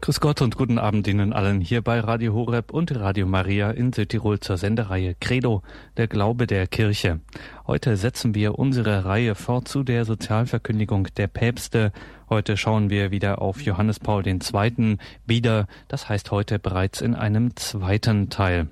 [0.00, 3.92] Grüß Gott und guten Abend Ihnen allen hier bei Radio Horeb und Radio Maria in
[3.92, 5.62] Südtirol zur Sendereihe Credo,
[5.96, 7.20] der Glaube der Kirche.
[7.66, 11.92] Heute setzen wir unsere Reihe fort zu der Sozialverkündigung der Päpste.
[12.30, 14.98] Heute schauen wir wieder auf Johannes Paul II.
[15.26, 18.68] wieder, das heißt heute bereits in einem zweiten Teil.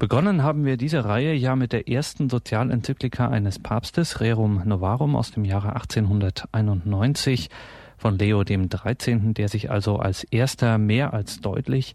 [0.00, 5.30] Begonnen haben wir diese Reihe ja mit der ersten Sozialenzyklika eines Papstes, Rerum Novarum aus
[5.30, 7.50] dem Jahre 1891
[8.00, 11.94] von Leo dem 13., der sich also als erster mehr als deutlich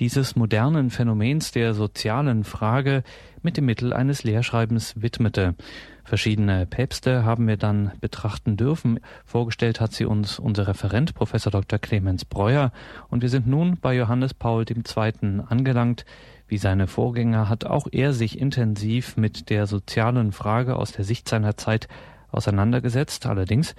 [0.00, 3.04] dieses modernen Phänomens der sozialen Frage
[3.40, 5.54] mit dem Mittel eines Lehrschreibens widmete.
[6.02, 8.98] Verschiedene Päpste haben wir dann betrachten dürfen.
[9.24, 11.78] Vorgestellt hat sie uns unser Referent Professor Dr.
[11.78, 12.72] Clemens Breuer
[13.08, 15.40] und wir sind nun bei Johannes Paul II.
[15.46, 16.04] angelangt.
[16.48, 21.28] Wie seine Vorgänger hat auch er sich intensiv mit der sozialen Frage aus der Sicht
[21.28, 21.86] seiner Zeit
[22.32, 23.26] auseinandergesetzt.
[23.26, 23.74] Allerdings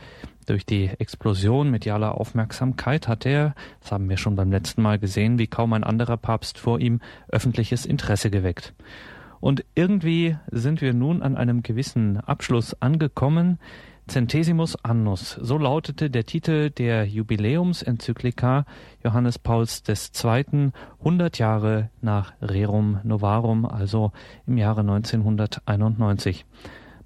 [0.46, 5.40] durch die Explosion medialer Aufmerksamkeit hat er, das haben wir schon beim letzten Mal gesehen,
[5.40, 8.74] wie kaum ein anderer Papst vor ihm, öffentliches Interesse geweckt.
[9.40, 13.60] Und irgendwie sind wir nun an einem gewissen Abschluss angekommen.
[14.08, 18.66] Centesimus Annus, so lautete der Titel der Jubiläumsenzyklika
[19.04, 20.72] Johannes Pauls II.
[21.00, 24.12] 100 Jahre nach Rerum Novarum, also
[24.46, 26.46] im Jahre 1991.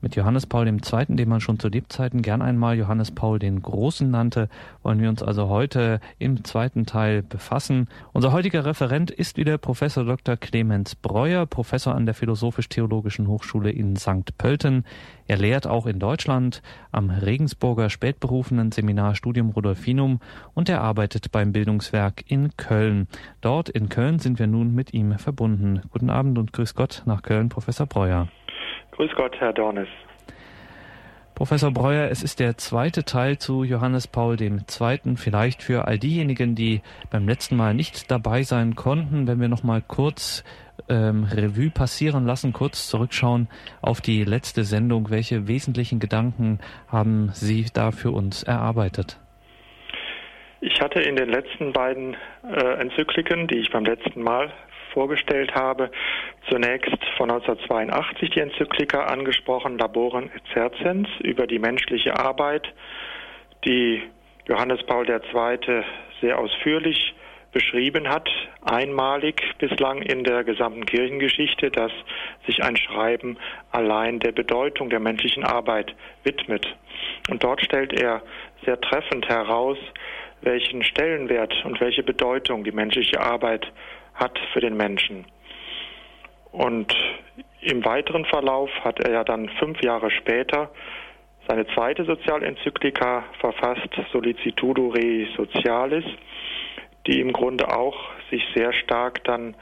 [0.02, 4.10] Mit Johannes Paul II., den man schon zu Lebzeiten gern einmal Johannes Paul den Großen
[4.10, 4.48] nannte,
[4.82, 7.90] wollen wir uns also heute im zweiten Teil befassen.
[8.14, 10.38] Unser heutiger Referent ist wieder Professor Dr.
[10.38, 14.38] Clemens Breuer, Professor an der Philosophisch-Theologischen Hochschule in St.
[14.38, 14.86] Pölten.
[15.28, 16.62] Er lehrt auch in Deutschland
[16.94, 20.22] am Regensburger spätberufenen Seminar Studium Rudolfinum
[20.54, 23.10] und er arbeitet beim Bildungswerk in Köln.
[23.42, 25.82] Dort in Köln sind wir nun mit ihm verbunden.
[25.90, 28.30] Guten Abend und grüß Gott nach Köln, Professor Breuer.
[29.00, 29.88] Grüß Gott, Herr Dornes.
[31.34, 34.60] Professor Breuer, es ist der zweite Teil zu Johannes Paul II.
[35.16, 39.64] Vielleicht für all diejenigen, die beim letzten Mal nicht dabei sein konnten, wenn wir noch
[39.64, 40.44] mal kurz
[40.90, 43.48] ähm, Revue passieren lassen, kurz zurückschauen
[43.82, 45.10] auf die letzte Sendung.
[45.10, 46.60] Welche wesentlichen Gedanken
[46.90, 49.18] haben Sie da für uns erarbeitet?
[50.60, 54.52] Ich hatte in den letzten beiden äh, Enzykliken, die ich beim letzten Mal
[54.94, 55.92] vorgestellt habe.
[56.50, 62.74] Zunächst von 1982 die Enzyklika angesprochen, Laboren et Cercens, über die menschliche Arbeit,
[63.66, 64.04] die
[64.48, 65.84] Johannes Paul II.
[66.22, 67.14] sehr ausführlich
[67.52, 68.30] beschrieben hat,
[68.64, 71.92] einmalig bislang in der gesamten Kirchengeschichte, dass
[72.46, 73.38] sich ein Schreiben
[73.72, 76.68] allein der Bedeutung der menschlichen Arbeit widmet.
[77.30, 78.22] Und dort stellt er
[78.66, 79.78] sehr treffend heraus,
[80.42, 83.72] welchen Stellenwert und welche Bedeutung die menschliche Arbeit
[84.20, 85.26] hat für den Menschen.
[86.52, 86.94] Und
[87.62, 90.72] im weiteren Verlauf hat er ja dann fünf Jahre später
[91.48, 96.06] seine zweite Sozialenzyklika verfasst, Solicitudo Rei Socialis,
[97.08, 97.98] die im Grunde auch
[98.30, 99.56] sich sehr stark dann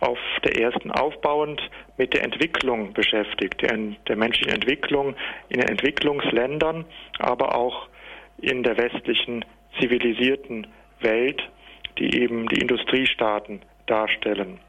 [0.00, 1.60] auf der ersten aufbauend
[1.96, 3.76] mit der Entwicklung beschäftigt, der,
[4.08, 5.14] der menschlichen Entwicklung
[5.48, 6.84] in den Entwicklungsländern,
[7.18, 7.88] aber auch
[8.38, 9.44] in der westlichen
[9.80, 10.66] zivilisierten
[11.00, 11.42] Welt,
[11.98, 14.60] die eben die Industriestaaten darstellen.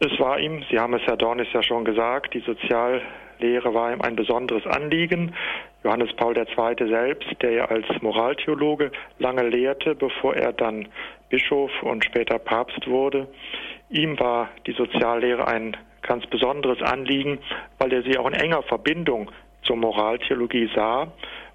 [0.00, 4.00] Es war ihm, Sie haben es Herr Dornis ja schon gesagt, die Soziallehre war ihm
[4.00, 5.34] ein besonderes Anliegen.
[5.84, 6.88] Johannes Paul II.
[6.88, 10.88] selbst, der ja als Moraltheologe lange lehrte, bevor er dann
[11.28, 13.28] Bischof und später Papst wurde,
[13.90, 17.38] ihm war die Soziallehre ein ganz besonderes Anliegen,
[17.78, 19.30] weil er sie auch in enger Verbindung
[19.62, 21.12] zur Moraltheologie sah,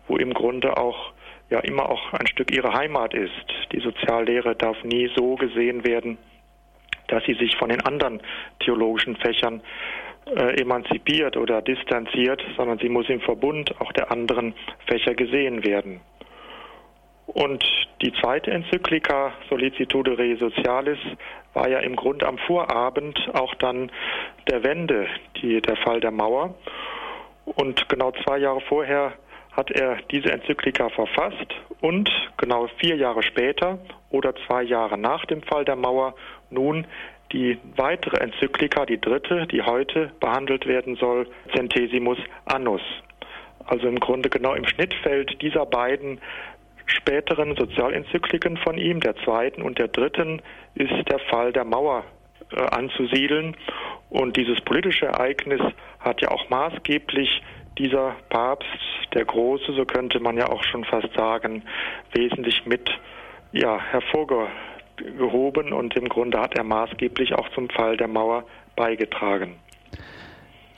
[0.07, 1.13] wo im Grunde auch
[1.50, 3.31] ja immer auch ein Stück ihre Heimat ist.
[3.72, 6.17] Die Soziallehre darf nie so gesehen werden,
[7.07, 8.22] dass sie sich von den anderen
[8.59, 9.61] theologischen Fächern
[10.25, 14.56] äh, emanzipiert oder distanziert, sondern sie muss im Verbund auch der anderen
[14.88, 16.01] Fächer gesehen werden.
[17.28, 17.63] Und
[18.01, 21.00] die zweite Enzyklika Solicitude Rei Socialis
[21.53, 23.91] war ja im Grunde am Vorabend auch dann
[24.50, 25.07] der Wende,
[25.41, 26.56] die, der Fall der Mauer.
[27.45, 29.13] Und genau zwei Jahre vorher
[29.56, 33.80] hat er diese Enzyklika verfasst und genau vier Jahre später
[34.10, 36.16] oder zwei Jahre nach dem Fall der Mauer
[36.50, 36.86] nun
[37.31, 42.81] die weitere Enzyklika, die dritte, die heute behandelt werden soll, Centesimus Annus.
[43.66, 46.19] Also im Grunde genau im Schnittfeld dieser beiden
[46.86, 50.42] späteren Sozialenzykliken von ihm, der zweiten und der dritten,
[50.75, 52.04] ist der Fall der Mauer
[52.51, 53.58] äh, anzusiedeln.
[54.10, 55.62] Und dieses politische Ereignis
[56.00, 57.42] hat ja auch maßgeblich
[57.77, 58.68] dieser Papst,
[59.13, 61.63] der Große, so könnte man ja auch schon fast sagen,
[62.13, 62.89] wesentlich mit
[63.51, 68.45] ja, hervorgehoben und im Grunde hat er maßgeblich auch zum Fall der Mauer
[68.75, 69.56] beigetragen.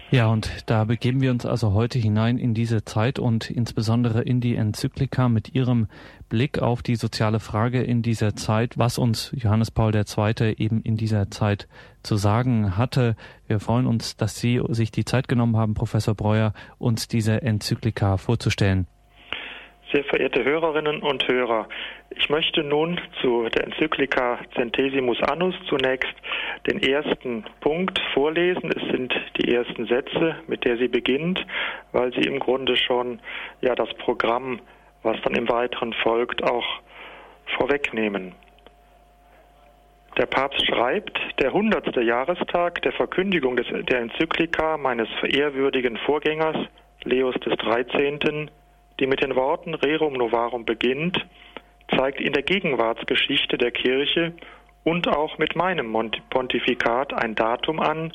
[0.10, 4.40] Ja, und da begeben wir uns also heute hinein in diese Zeit und insbesondere in
[4.40, 5.88] die Enzyklika mit ihrem
[6.30, 10.56] Blick auf die soziale Frage in dieser Zeit, was uns Johannes Paul II.
[10.58, 11.68] eben in dieser Zeit
[12.04, 13.18] zu sagen hatte.
[13.48, 18.16] Wir freuen uns, dass Sie sich die Zeit genommen haben, Professor Breuer, uns diese Enzyklika
[18.16, 18.88] vorzustellen.
[19.94, 21.70] Sehr verehrte Hörerinnen und Hörer,
[22.10, 26.14] ich möchte nun zu der Enzyklika Centesimus Annus zunächst
[26.70, 28.70] den ersten Punkt vorlesen.
[28.76, 31.46] Es sind die ersten Sätze, mit der sie beginnt,
[31.94, 33.22] weil sie im Grunde schon
[33.62, 34.60] ja das Programm,
[35.04, 36.66] was dann im weiteren folgt, auch
[37.58, 38.36] vorwegnehmen.
[40.18, 46.58] Der Papst schreibt, der hundertste Jahrestag der Verkündigung des, der Enzyklika meines verehrwürdigen Vorgängers
[47.04, 48.50] Leos des 13
[49.00, 51.26] die mit den Worten Rerum Novarum beginnt,
[51.96, 54.34] zeigt in der Gegenwartsgeschichte der Kirche
[54.84, 55.92] und auch mit meinem
[56.30, 58.14] Pontifikat ein Datum an,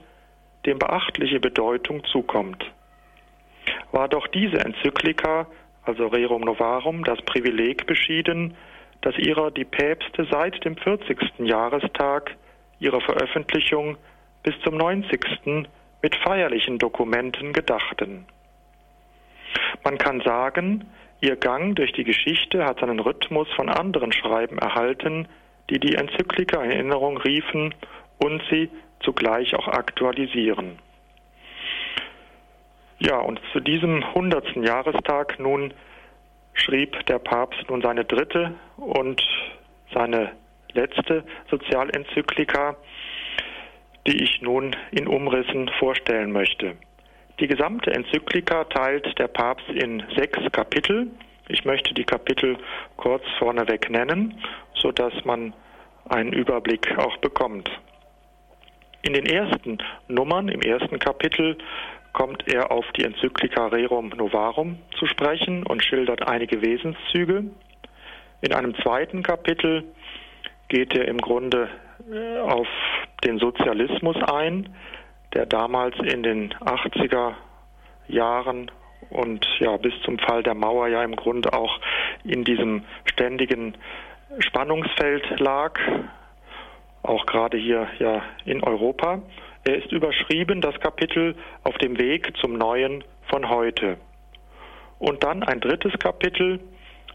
[0.66, 2.64] dem beachtliche Bedeutung zukommt.
[3.90, 5.46] War doch diese Enzyklika,
[5.84, 8.56] also Rerum Novarum, das Privileg beschieden,
[9.00, 11.18] dass ihrer die Päpste seit dem 40.
[11.40, 12.36] Jahrestag
[12.78, 13.96] ihrer Veröffentlichung
[14.42, 15.68] bis zum 90.
[16.02, 18.26] mit feierlichen Dokumenten gedachten.
[19.84, 20.86] Man kann sagen,
[21.20, 25.28] ihr Gang durch die Geschichte hat seinen Rhythmus von anderen Schreiben erhalten,
[25.70, 27.74] die die Enzyklika in Erinnerung riefen
[28.18, 28.70] und sie
[29.00, 30.78] zugleich auch aktualisieren.
[32.98, 35.74] Ja, und zu diesem hundertsten Jahrestag nun
[36.54, 39.20] schrieb der Papst nun seine dritte und
[39.92, 40.32] seine
[40.72, 42.76] letzte Sozialenzyklika,
[44.06, 46.76] die ich nun in Umrissen vorstellen möchte.
[47.40, 51.10] Die gesamte Enzyklika teilt der Papst in sechs Kapitel.
[51.48, 52.56] Ich möchte die Kapitel
[52.96, 54.40] kurz vorneweg nennen,
[54.74, 55.52] sodass man
[56.08, 57.70] einen Überblick auch bekommt.
[59.02, 61.58] In den ersten Nummern, im ersten Kapitel,
[62.12, 67.44] kommt er auf die Enzyklika Rerum Novarum zu sprechen und schildert einige Wesenszüge.
[68.42, 69.84] In einem zweiten Kapitel
[70.68, 71.68] geht er im Grunde
[72.10, 72.68] äh, auf
[73.24, 74.68] den Sozialismus ein,
[75.34, 77.34] der damals in den 80er
[78.08, 78.70] Jahren
[79.10, 81.80] und ja bis zum Fall der Mauer ja im Grunde auch
[82.24, 83.76] in diesem ständigen
[84.38, 85.78] Spannungsfeld lag,
[87.02, 89.20] auch gerade hier ja in Europa.
[89.64, 93.98] Er ist überschrieben, das Kapitel auf dem Weg zum Neuen von heute.
[94.98, 96.60] Und dann ein drittes Kapitel,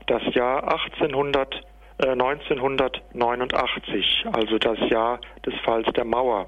[0.08, 1.62] das Jahr 1800,
[2.00, 6.48] äh, 1989, also das Jahr des Falls der Mauer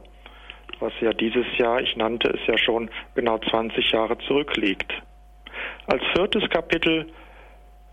[0.79, 4.91] was ja dieses Jahr, ich nannte es ja schon, genau 20 Jahre zurückliegt.
[5.87, 7.07] Als viertes Kapitel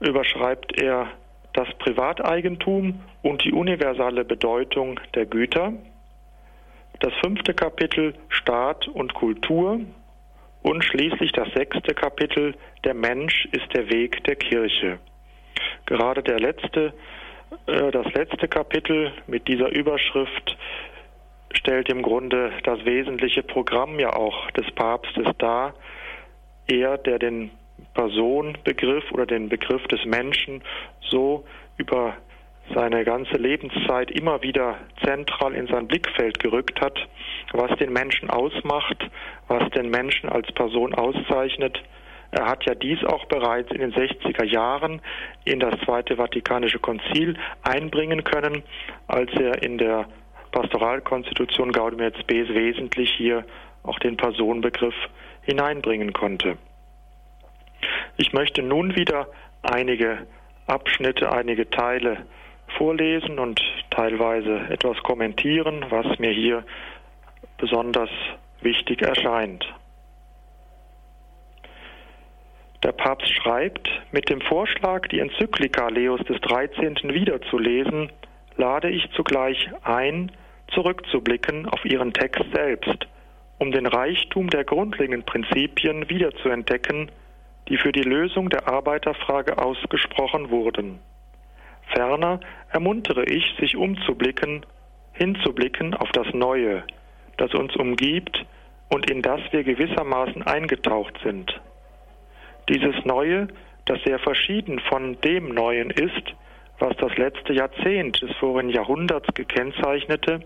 [0.00, 1.08] überschreibt er
[1.54, 5.72] das Privateigentum und die universale Bedeutung der Güter.
[7.00, 9.80] Das fünfte Kapitel Staat und Kultur
[10.62, 14.98] und schließlich das sechste Kapitel Der Mensch ist der Weg der Kirche.
[15.86, 16.92] Gerade der letzte,
[17.66, 20.56] äh, das letzte Kapitel mit dieser Überschrift
[21.56, 25.74] stellt im Grunde das wesentliche Programm ja auch des Papstes dar.
[26.68, 27.50] Er, der den
[27.94, 30.62] Personenbegriff oder den Begriff des Menschen
[31.00, 31.44] so
[31.76, 32.16] über
[32.74, 36.98] seine ganze Lebenszeit immer wieder zentral in sein Blickfeld gerückt hat,
[37.52, 39.08] was den Menschen ausmacht,
[39.46, 41.80] was den Menschen als Person auszeichnet.
[42.32, 45.00] Er hat ja dies auch bereits in den 60er Jahren
[45.44, 48.64] in das Zweite Vatikanische Konzil einbringen können,
[49.06, 50.06] als er in der
[50.56, 53.44] Pastoralkonstitution Gaudium et Spes wesentlich hier
[53.82, 54.94] auch den Personenbegriff
[55.42, 56.56] hineinbringen konnte.
[58.16, 59.28] Ich möchte nun wieder
[59.60, 60.26] einige
[60.66, 62.24] Abschnitte, einige Teile
[62.78, 63.60] vorlesen und
[63.90, 66.64] teilweise etwas kommentieren, was mir hier
[67.58, 68.08] besonders
[68.62, 69.66] wichtig erscheint.
[72.82, 76.96] Der Papst schreibt, mit dem Vorschlag, die Enzyklika Leos des 13.
[77.12, 78.10] wiederzulesen,
[78.56, 80.32] lade ich zugleich ein,
[80.72, 83.06] zurückzublicken auf ihren Text selbst,
[83.58, 87.10] um den Reichtum der grundlegenden Prinzipien wiederzuentdecken,
[87.68, 90.98] die für die Lösung der Arbeiterfrage ausgesprochen wurden.
[91.94, 94.66] Ferner ermuntere ich, sich umzublicken,
[95.12, 96.84] hinzublicken auf das Neue,
[97.36, 98.44] das uns umgibt
[98.88, 101.60] und in das wir gewissermaßen eingetaucht sind.
[102.68, 103.48] Dieses Neue,
[103.86, 106.34] das sehr verschieden von dem Neuen ist,
[106.78, 110.40] was das letzte Jahrzehnt des vorigen Jahrhunderts gekennzeichnete,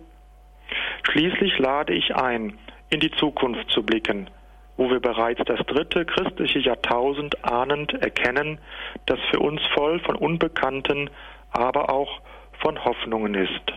[1.11, 2.59] Schließlich lade ich ein,
[2.91, 4.29] in die Zukunft zu blicken,
[4.77, 8.59] wo wir bereits das dritte christliche Jahrtausend ahnend erkennen,
[9.07, 11.11] das für uns voll von Unbekannten,
[11.53, 12.21] aber auch
[12.61, 13.73] von Hoffnungen ist.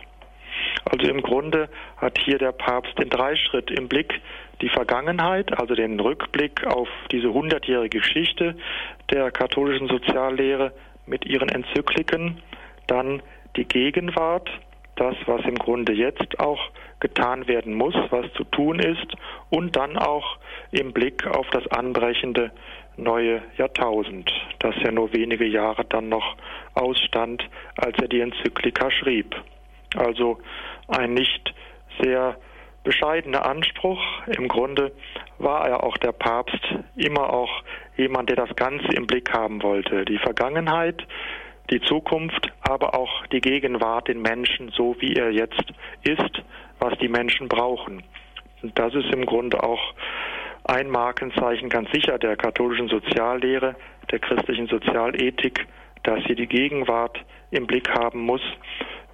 [0.84, 4.20] Also im Grunde hat hier der Papst den Dreischritt im Blick,
[4.60, 8.56] die Vergangenheit, also den Rückblick auf diese hundertjährige Geschichte
[9.10, 10.72] der katholischen Soziallehre
[11.06, 12.40] mit ihren Enzykliken,
[12.86, 13.22] dann
[13.56, 14.50] die Gegenwart,
[14.96, 16.60] das, was im Grunde jetzt auch
[17.00, 19.14] getan werden muss, was zu tun ist,
[19.50, 20.38] und dann auch
[20.70, 22.50] im Blick auf das anbrechende
[22.96, 26.36] neue Jahrtausend, das ja nur wenige Jahre dann noch
[26.74, 27.42] ausstand,
[27.76, 29.34] als er die Enzyklika schrieb.
[29.96, 30.38] Also
[30.88, 31.54] ein nicht
[32.00, 32.36] sehr
[32.84, 34.00] bescheidener Anspruch.
[34.26, 34.92] Im Grunde
[35.38, 36.60] war er auch der Papst
[36.96, 37.62] immer auch
[37.96, 40.04] jemand, der das Ganze im Blick haben wollte.
[40.04, 41.04] Die Vergangenheit,
[41.70, 45.64] die Zukunft, aber auch die Gegenwart, den Menschen, so wie er jetzt
[46.02, 46.42] ist,
[46.78, 48.02] was die Menschen brauchen.
[48.62, 49.94] Und das ist im Grunde auch
[50.64, 53.76] ein Markenzeichen ganz sicher der katholischen Soziallehre,
[54.10, 55.66] der christlichen Sozialethik,
[56.02, 57.18] dass sie die Gegenwart
[57.50, 58.42] im Blick haben muss,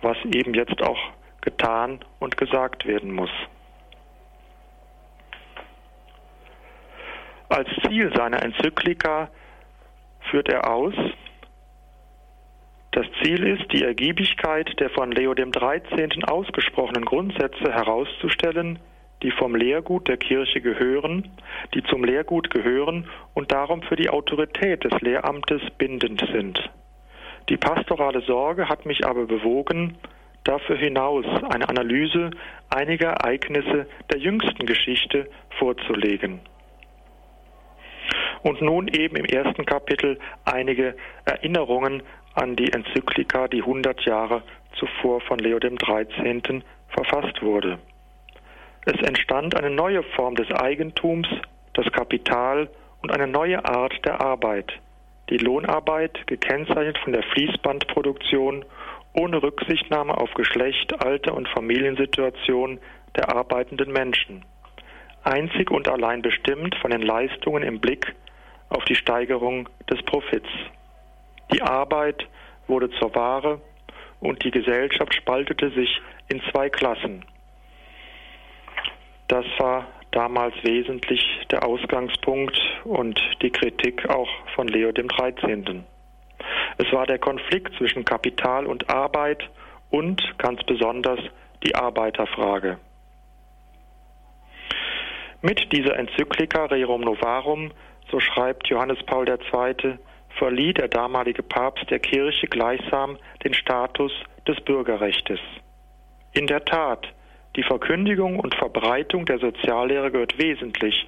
[0.03, 0.99] was eben jetzt auch
[1.41, 3.31] getan und gesagt werden muss.
[7.49, 9.29] Als Ziel seiner Enzyklika
[10.31, 10.95] führt er aus,
[12.93, 16.25] das Ziel ist, die Ergiebigkeit der von Leo XIII.
[16.25, 18.81] ausgesprochenen Grundsätze herauszustellen,
[19.23, 21.29] die vom Lehrgut der Kirche gehören,
[21.75, 26.71] die zum Lehrgut gehören und darum für die Autorität des Lehramtes bindend sind.
[27.49, 29.97] Die pastorale Sorge hat mich aber bewogen,
[30.45, 32.31] dafür hinaus eine Analyse
[32.71, 35.29] einiger Ereignisse der jüngsten Geschichte
[35.59, 36.41] vorzulegen.
[38.43, 42.03] Und nun eben im ersten Kapitel einige Erinnerungen
[42.35, 44.43] an die Enzyklika, die 100 Jahre
[44.79, 46.63] zuvor von Leo XIII.
[46.89, 47.79] verfasst wurde.
[48.87, 51.29] Es entstand eine neue Form des Eigentums,
[51.75, 52.69] das Kapital
[53.03, 54.73] und eine neue Art der Arbeit.
[55.29, 58.65] Die Lohnarbeit, gekennzeichnet von der Fließbandproduktion,
[59.13, 62.81] ohne Rücksichtnahme auf Geschlecht, Alter und Familiensituation
[63.17, 64.45] der arbeitenden Menschen.
[65.23, 68.15] Einzig und allein bestimmt von den Leistungen im Blick
[68.71, 70.49] auf die Steigerung des Profits.
[71.53, 72.27] Die Arbeit
[72.67, 73.61] wurde zur Ware
[74.21, 77.25] und die Gesellschaft spaltete sich in zwei Klassen.
[79.29, 85.85] Das war damals wesentlich der Ausgangspunkt und die Kritik auch von Leo dem 13.
[86.79, 89.49] Es war der Konflikt zwischen Kapital und Arbeit
[89.91, 91.21] und ganz besonders
[91.65, 92.79] die Arbeiterfrage.
[95.43, 97.73] Mit dieser Enzyklika Rerum Novarum,
[98.11, 99.99] so schreibt Johannes Paul II.,
[100.39, 104.13] verlieh der damalige Papst der Kirche gleichsam den Status
[104.47, 105.41] des Bürgerrechtes.
[106.33, 107.07] In der Tat,
[107.57, 111.07] die Verkündigung und Verbreitung der Soziallehre gehört wesentlich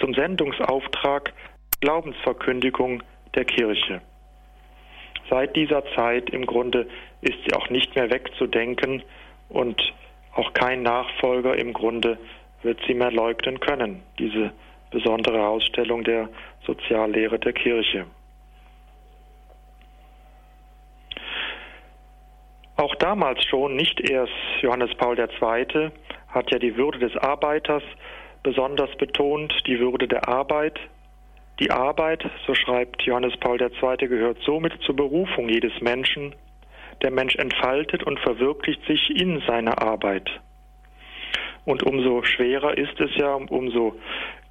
[0.00, 1.32] zum Sendungsauftrag
[1.80, 3.02] Glaubensverkündigung
[3.34, 4.00] der Kirche.
[5.30, 6.86] Seit dieser Zeit im Grunde
[7.20, 9.02] ist sie auch nicht mehr wegzudenken
[9.48, 9.80] und
[10.34, 12.18] auch kein Nachfolger im Grunde
[12.62, 14.52] wird sie mehr leugnen können, diese
[14.90, 16.28] besondere Ausstellung der
[16.66, 18.06] Soziallehre der Kirche.
[22.76, 25.90] Auch damals schon, nicht erst Johannes Paul II.
[26.28, 27.82] hat ja die Würde des Arbeiters
[28.42, 30.78] besonders betont, die Würde der Arbeit.
[31.60, 36.34] Die Arbeit, so schreibt Johannes Paul II., gehört somit zur Berufung jedes Menschen.
[37.02, 40.28] Der Mensch entfaltet und verwirklicht sich in seiner Arbeit.
[41.64, 43.94] Und umso schwerer ist es ja, umso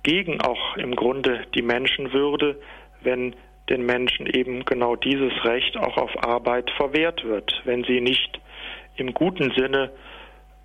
[0.04, 2.60] gegen auch im Grunde die Menschenwürde,
[3.02, 3.36] wenn
[3.70, 8.40] den Menschen eben genau dieses Recht auch auf Arbeit verwehrt wird, wenn sie nicht
[8.96, 9.92] im guten Sinne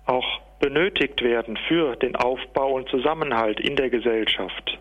[0.05, 4.77] auch benötigt werden für den Aufbau und Zusammenhalt in der Gesellschaft.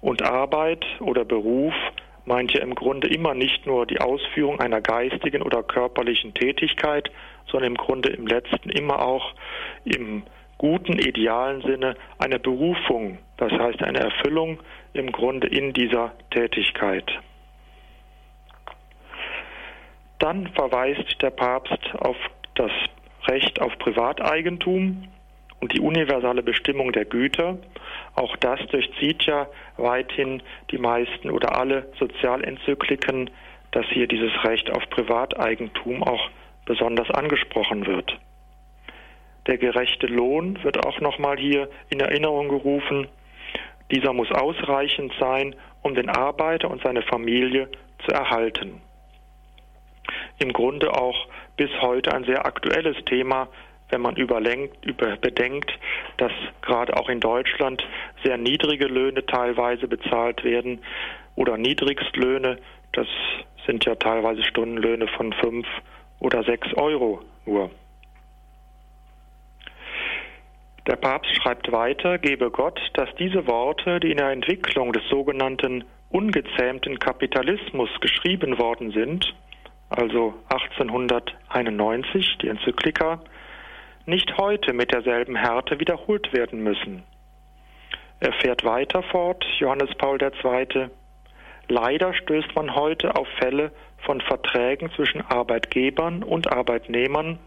[0.00, 1.74] Und Arbeit oder Beruf
[2.24, 7.10] meint ja im Grunde immer nicht nur die Ausführung einer geistigen oder körperlichen Tätigkeit,
[7.46, 9.34] sondern im Grunde im letzten immer auch
[9.84, 10.24] im
[10.58, 14.60] guten, idealen Sinne eine Berufung, das heißt eine Erfüllung
[14.92, 17.10] im Grunde in dieser Tätigkeit.
[20.18, 22.16] Dann verweist der Papst auf
[22.54, 22.70] das
[23.28, 25.08] Recht auf Privateigentum
[25.60, 27.58] und die universale Bestimmung der Güter.
[28.14, 33.30] Auch das durchzieht ja weithin die meisten oder alle Sozialenzykliken,
[33.72, 36.30] dass hier dieses Recht auf Privateigentum auch
[36.64, 38.18] besonders angesprochen wird.
[39.46, 43.08] Der gerechte Lohn wird auch nochmal hier in Erinnerung gerufen.
[43.90, 47.68] Dieser muss ausreichend sein, um den Arbeiter und seine Familie
[48.04, 48.80] zu erhalten.
[50.38, 53.48] Im Grunde auch bis heute ein sehr aktuelles Thema,
[53.90, 55.72] wenn man überlenkt, über, bedenkt,
[56.16, 57.86] dass gerade auch in Deutschland
[58.24, 60.80] sehr niedrige Löhne teilweise bezahlt werden
[61.36, 62.58] oder Niedrigstlöhne,
[62.92, 63.06] das
[63.66, 65.66] sind ja teilweise Stundenlöhne von fünf
[66.18, 67.70] oder sechs Euro nur.
[70.86, 75.84] Der Papst schreibt weiter, gebe Gott, dass diese Worte, die in der Entwicklung des sogenannten
[76.10, 79.34] ungezähmten Kapitalismus geschrieben worden sind,
[79.90, 83.20] also 1891 die Enzyklika,
[84.04, 87.02] nicht heute mit derselben Härte wiederholt werden müssen.
[88.20, 90.88] Er fährt weiter fort, Johannes Paul II.
[91.68, 93.72] Leider stößt man heute auf Fälle
[94.04, 97.40] von Verträgen zwischen Arbeitgebern und Arbeitnehmern,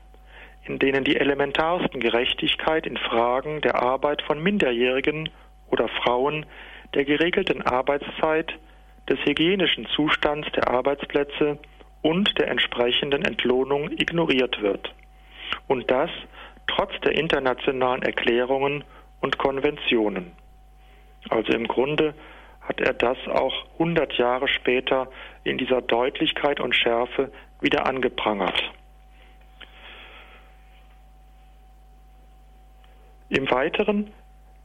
[0.70, 5.30] in denen die elementarsten Gerechtigkeit in Fragen der Arbeit von Minderjährigen
[5.72, 6.46] oder Frauen,
[6.94, 8.54] der geregelten Arbeitszeit,
[9.10, 11.58] des hygienischen Zustands der Arbeitsplätze
[12.04, 14.94] und der entsprechenden Entlohnung ignoriert wird.
[15.68, 16.12] Und das
[16.68, 18.84] trotz der internationalen Erklärungen
[19.22, 20.34] und Konventionen.
[21.30, 22.14] Also im Grunde
[22.62, 25.10] hat er das auch 100 Jahre später
[25.44, 28.72] in dieser Deutlichkeit und Schärfe wieder angeprangert.
[33.30, 34.12] Im Weiteren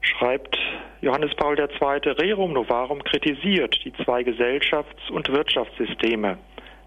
[0.00, 0.58] schreibt
[1.02, 2.12] Johannes Paul II.
[2.12, 6.38] Rerum Novarum kritisiert die zwei Gesellschafts- und Wirtschaftssysteme,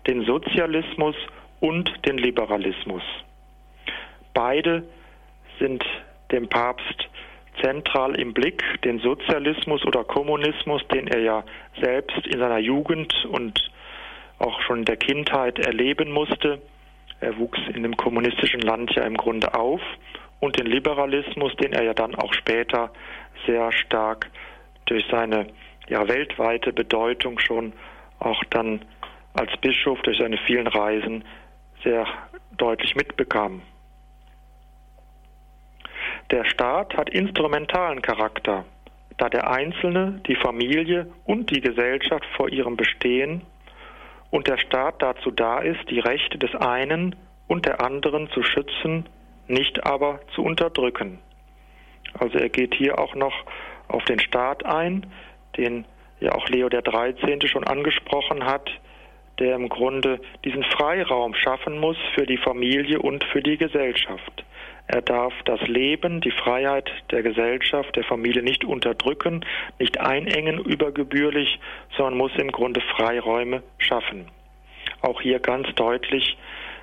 [0.08, 1.16] den Sozialismus
[1.60, 3.04] und den Liberalismus.
[4.34, 4.88] Beide
[5.60, 5.84] sind
[6.32, 7.10] dem Papst
[7.62, 11.44] zentral im Blick, den Sozialismus oder Kommunismus, den er ja
[11.80, 13.70] selbst in seiner Jugend und
[14.40, 16.60] auch schon in der Kindheit erleben musste.
[17.20, 19.82] Er wuchs in dem kommunistischen Land ja im Grunde auf
[20.40, 22.92] und den Liberalismus, den er ja dann auch später
[23.46, 24.30] sehr stark
[24.86, 25.48] durch seine
[25.88, 27.74] ja weltweite Bedeutung schon
[28.20, 28.84] auch dann
[29.34, 31.24] als Bischof durch seine vielen Reisen
[31.84, 32.06] sehr
[32.58, 33.62] deutlich mitbekam.
[36.32, 38.66] Der Staat hat instrumentalen Charakter,
[39.18, 43.44] da der Einzelne, die Familie und die Gesellschaft vor ihrem Bestehen
[44.30, 47.16] und der Staat dazu da ist, die Rechte des einen
[47.48, 49.08] und der anderen zu schützen,
[49.48, 51.20] nicht aber zu unterdrücken.
[52.18, 53.46] Also er geht hier auch noch
[53.88, 55.06] auf den Staat ein,
[55.58, 55.86] den
[56.20, 57.42] ja auch Leo der 13.
[57.48, 58.70] schon angesprochen hat,
[59.40, 64.44] der im Grunde diesen Freiraum schaffen muss für die Familie und für die Gesellschaft.
[64.88, 69.46] Er darf das Leben, die Freiheit der Gesellschaft, der Familie nicht unterdrücken,
[69.80, 71.60] nicht einengen übergebührlich,
[71.98, 74.30] sondern muss im Grunde Freiräume schaffen.
[75.02, 76.38] Auch hier ganz deutlich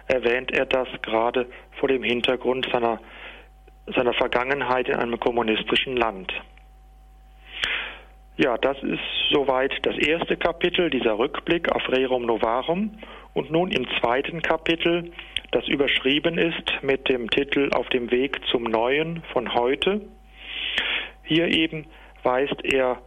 [0.06, 1.46] erwähnt er das gerade
[1.78, 3.00] vor dem Hintergrund seiner,
[3.86, 6.32] seiner Vergangenheit in einem kommunistischen Land.
[8.36, 12.98] Ja, das ist soweit das erste Kapitel, dieser Rückblick auf Rerum Novarum.
[13.32, 15.12] Und nun im zweiten Kapitel
[15.52, 20.00] das überschrieben ist mit dem Titel Auf dem Weg zum Neuen von heute.
[21.22, 21.86] Hier eben
[22.24, 22.98] weist er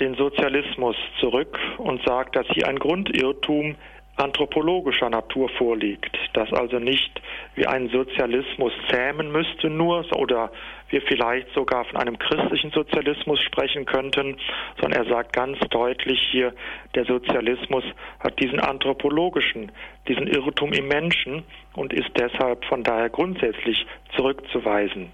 [0.00, 3.76] den Sozialismus zurück und sagt, dass hier ein Grundirrtum
[4.18, 7.20] anthropologischer Natur vorliegt, dass also nicht
[7.54, 10.50] wie ein Sozialismus zähmen müsste nur oder
[10.90, 14.36] wir vielleicht sogar von einem christlichen Sozialismus sprechen könnten,
[14.80, 16.54] sondern er sagt ganz deutlich hier,
[16.94, 17.84] der Sozialismus
[18.20, 19.70] hat diesen anthropologischen,
[20.08, 25.10] diesen Irrtum im Menschen und ist deshalb von daher grundsätzlich zurückzuweisen.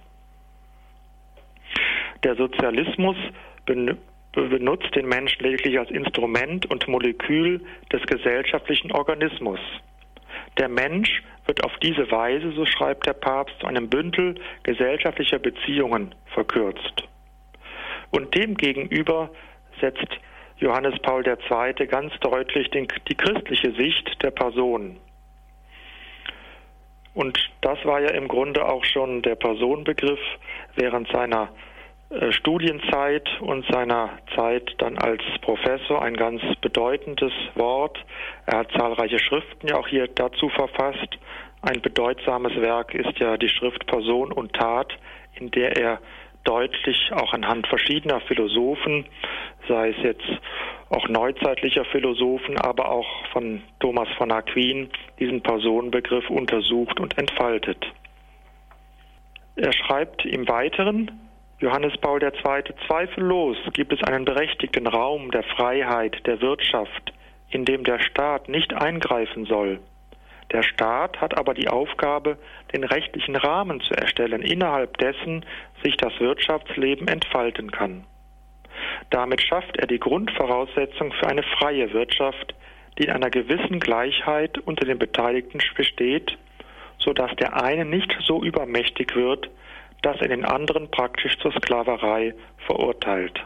[2.22, 3.16] Der Sozialismus
[4.34, 7.60] benutzt den Menschen lediglich als Instrument und Molekül
[7.92, 9.60] des gesellschaftlichen Organismus.
[10.58, 16.14] Der Mensch wird auf diese Weise, so schreibt der Papst, zu einem Bündel gesellschaftlicher Beziehungen
[16.26, 17.04] verkürzt.
[18.10, 19.30] Und demgegenüber
[19.80, 20.08] setzt
[20.58, 21.86] Johannes Paul II.
[21.86, 24.98] ganz deutlich den, die christliche Sicht der Person.
[27.14, 30.20] Und das war ja im Grunde auch schon der Personenbegriff
[30.74, 31.48] während seiner
[32.30, 37.98] Studienzeit und seiner Zeit dann als Professor ein ganz bedeutendes Wort.
[38.46, 41.18] Er hat zahlreiche Schriften ja auch hier dazu verfasst.
[41.62, 44.92] Ein bedeutsames Werk ist ja die Schrift Person und Tat,
[45.34, 46.00] in der er
[46.44, 49.06] deutlich auch anhand verschiedener Philosophen,
[49.66, 50.28] sei es jetzt
[50.90, 57.84] auch neuzeitlicher Philosophen, aber auch von Thomas von Aquin, diesen Personenbegriff untersucht und entfaltet.
[59.56, 61.10] Er schreibt im Weiteren,
[61.60, 62.32] Johannes Paul II.
[62.86, 67.12] Zweifellos gibt es einen berechtigten Raum der Freiheit, der Wirtschaft,
[67.50, 69.78] in dem der Staat nicht eingreifen soll.
[70.52, 72.38] Der Staat hat aber die Aufgabe,
[72.72, 75.44] den rechtlichen Rahmen zu erstellen, innerhalb dessen
[75.82, 78.04] sich das Wirtschaftsleben entfalten kann.
[79.10, 82.54] Damit schafft er die Grundvoraussetzung für eine freie Wirtschaft,
[82.98, 86.36] die in einer gewissen Gleichheit unter den Beteiligten besteht,
[86.98, 89.50] so dass der eine nicht so übermächtig wird,
[90.04, 92.34] dass er den anderen praktisch zur Sklaverei
[92.66, 93.40] verurteilt.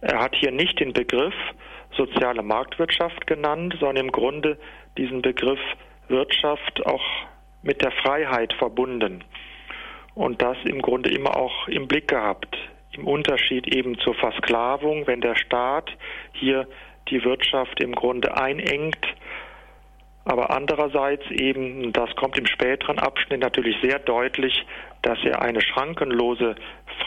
[0.00, 1.34] Er hat hier nicht den Begriff
[1.96, 4.58] soziale Marktwirtschaft genannt, sondern im Grunde
[4.96, 5.60] diesen Begriff
[6.08, 7.04] Wirtschaft auch
[7.62, 9.24] mit der Freiheit verbunden.
[10.14, 12.58] und das im Grunde immer auch im Blick gehabt.
[12.90, 15.96] Im Unterschied eben zur Versklavung, wenn der Staat
[16.32, 16.66] hier
[17.08, 18.98] die Wirtschaft im Grunde einengt,
[20.28, 24.66] aber andererseits eben, das kommt im späteren Abschnitt natürlich sehr deutlich,
[25.00, 26.54] dass er eine schrankenlose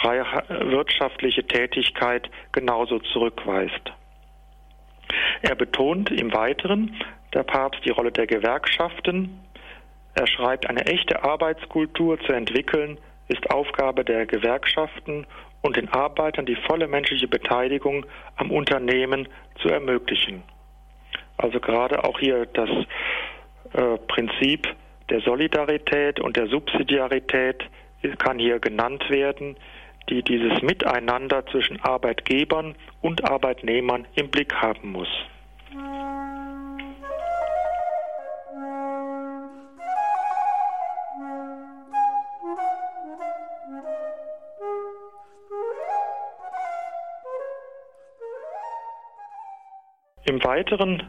[0.02, 3.94] freie wirtschaftliche Tätigkeit genauso zurückweist.
[5.44, 6.96] Er betont im Weiteren,
[7.36, 9.40] der Papst, die Rolle der Gewerkschaften.
[10.16, 15.28] Er schreibt, eine echte Arbeitskultur zu entwickeln, ist Aufgabe der Gewerkschaften
[15.62, 18.04] und den Arbeitern die volle menschliche Beteiligung
[18.38, 19.28] am Unternehmen
[19.62, 20.42] zu ermöglichen.
[21.42, 22.70] Also gerade auch hier das
[23.74, 24.68] äh, Prinzip
[25.10, 27.66] der Solidarität und der Subsidiarität
[28.20, 29.58] kann hier genannt werden,
[30.10, 35.10] die dieses Miteinander zwischen Arbeitgebern und Arbeitnehmern im Blick haben muss.
[50.26, 51.04] Im Weiteren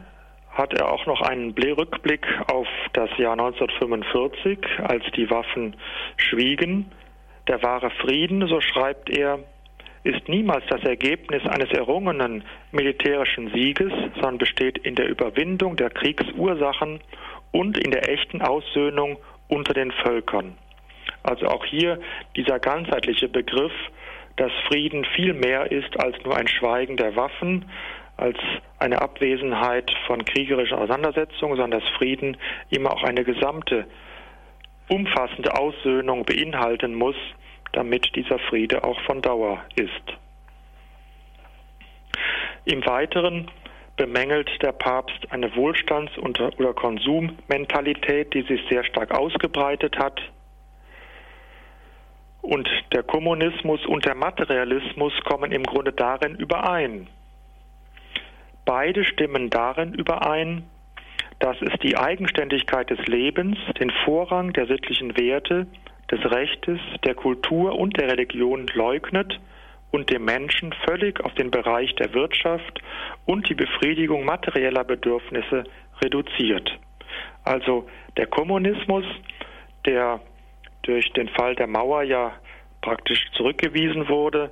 [0.53, 5.75] hat er auch noch einen Rückblick auf das Jahr 1945, als die Waffen
[6.17, 6.91] schwiegen.
[7.47, 9.39] Der wahre Frieden, so schreibt er,
[10.03, 16.99] ist niemals das Ergebnis eines errungenen militärischen Sieges, sondern besteht in der Überwindung der Kriegsursachen
[17.51, 20.57] und in der echten Aussöhnung unter den Völkern.
[21.23, 21.99] Also auch hier
[22.35, 23.71] dieser ganzheitliche Begriff,
[24.35, 27.65] dass Frieden viel mehr ist als nur ein Schweigen der Waffen,
[28.23, 28.37] als
[28.79, 32.37] eine Abwesenheit von kriegerischen Auseinandersetzungen, sondern dass Frieden
[32.69, 33.85] immer auch eine gesamte,
[34.87, 37.17] umfassende Aussöhnung beinhalten muss,
[37.73, 40.17] damit dieser Friede auch von Dauer ist.
[42.63, 43.51] Im Weiteren
[43.97, 50.21] bemängelt der Papst eine Wohlstands- oder Konsummentalität, die sich sehr stark ausgebreitet hat.
[52.41, 57.09] Und der Kommunismus und der Materialismus kommen im Grunde darin überein.
[58.65, 60.63] Beide stimmen darin überein,
[61.39, 65.67] dass es die Eigenständigkeit des Lebens, den Vorrang der sittlichen Werte,
[66.11, 69.39] des Rechtes, der Kultur und der Religion leugnet
[69.91, 72.81] und dem Menschen völlig auf den Bereich der Wirtschaft
[73.25, 75.63] und die Befriedigung materieller Bedürfnisse
[76.01, 76.79] reduziert.
[77.43, 79.05] Also der Kommunismus,
[79.85, 80.19] der
[80.83, 82.33] durch den Fall der Mauer ja
[82.81, 84.51] praktisch zurückgewiesen wurde,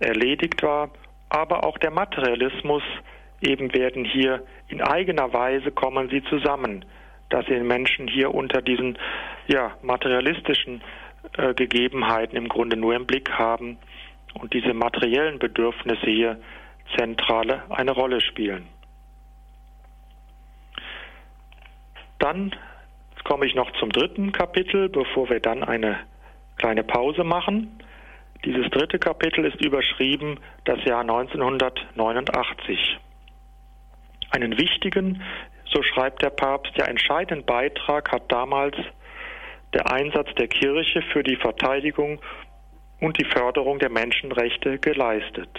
[0.00, 0.90] erledigt war,
[1.28, 2.82] aber auch der Materialismus,
[3.40, 6.84] eben werden hier in eigener Weise kommen sie zusammen,
[7.28, 8.98] dass sie den Menschen hier unter diesen
[9.46, 10.82] ja, materialistischen
[11.36, 13.78] äh, Gegebenheiten im Grunde nur im Blick haben
[14.34, 16.40] und diese materiellen Bedürfnisse hier
[16.96, 18.66] zentrale eine Rolle spielen.
[22.18, 22.54] Dann
[23.24, 26.00] komme ich noch zum dritten Kapitel, bevor wir dann eine
[26.56, 27.78] kleine Pause machen.
[28.44, 32.98] Dieses dritte Kapitel ist überschrieben das Jahr 1989
[34.30, 35.22] einen wichtigen,
[35.64, 38.76] so schreibt der Papst, ja entscheidenden Beitrag hat damals
[39.74, 42.20] der Einsatz der Kirche für die Verteidigung
[43.00, 45.50] und die Förderung der Menschenrechte geleistet.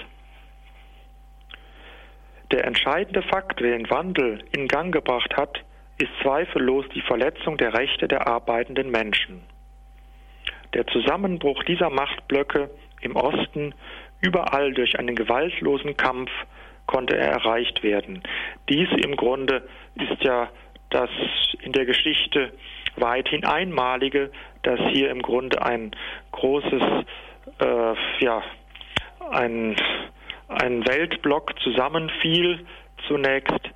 [2.51, 5.63] Der entscheidende Fakt, der den Wandel in Gang gebracht hat,
[5.99, 9.43] ist zweifellos die Verletzung der Rechte der arbeitenden Menschen.
[10.73, 13.75] Der Zusammenbruch dieser Machtblöcke im Osten
[14.21, 16.31] überall durch einen gewaltlosen Kampf
[16.89, 18.23] konnte er erreicht werden.
[18.67, 19.61] Dies im Grunde
[19.93, 20.49] ist ja
[20.89, 21.09] das
[21.61, 22.51] in der Geschichte
[22.95, 24.31] weithin einmalige,
[24.63, 25.91] dass hier im Grunde ein
[26.31, 26.81] großes,
[27.59, 27.93] äh,
[28.25, 28.41] ja,
[29.29, 29.75] ein,
[30.47, 32.65] ein Weltblock zusammenfiel,
[33.07, 33.69] zunächst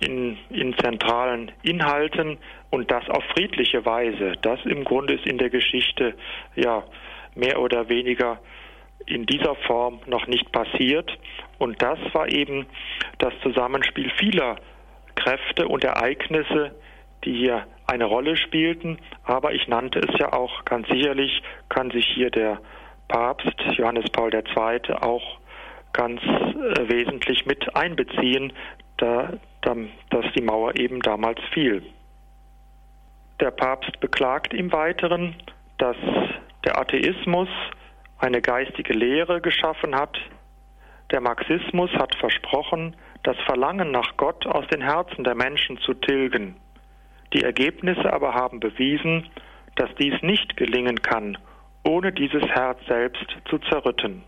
[0.00, 2.38] in, in zentralen Inhalten
[2.70, 4.32] und das auf friedliche Weise.
[4.40, 6.14] Das im Grunde ist in der Geschichte
[6.56, 6.82] ja
[7.34, 8.40] mehr oder weniger
[9.04, 11.10] in dieser Form noch nicht passiert.
[11.58, 12.66] Und das war eben
[13.18, 14.56] das Zusammenspiel vieler
[15.16, 16.74] Kräfte und Ereignisse,
[17.24, 18.98] die hier eine Rolle spielten.
[19.24, 22.60] Aber ich nannte es ja auch ganz sicherlich, kann sich hier der
[23.08, 24.94] Papst Johannes Paul II.
[25.00, 25.38] auch
[25.92, 28.52] ganz äh, wesentlich mit einbeziehen,
[28.98, 29.74] da, da,
[30.10, 31.82] dass die Mauer eben damals fiel.
[33.40, 35.34] Der Papst beklagt im Weiteren,
[35.78, 35.96] dass
[36.64, 37.48] der Atheismus
[38.18, 40.18] eine geistige Lehre geschaffen hat.
[41.10, 46.56] Der Marxismus hat versprochen, das Verlangen nach Gott aus den Herzen der Menschen zu tilgen.
[47.32, 49.28] Die Ergebnisse aber haben bewiesen,
[49.76, 51.38] dass dies nicht gelingen kann,
[51.84, 54.22] ohne dieses Herz selbst zu zerrütten.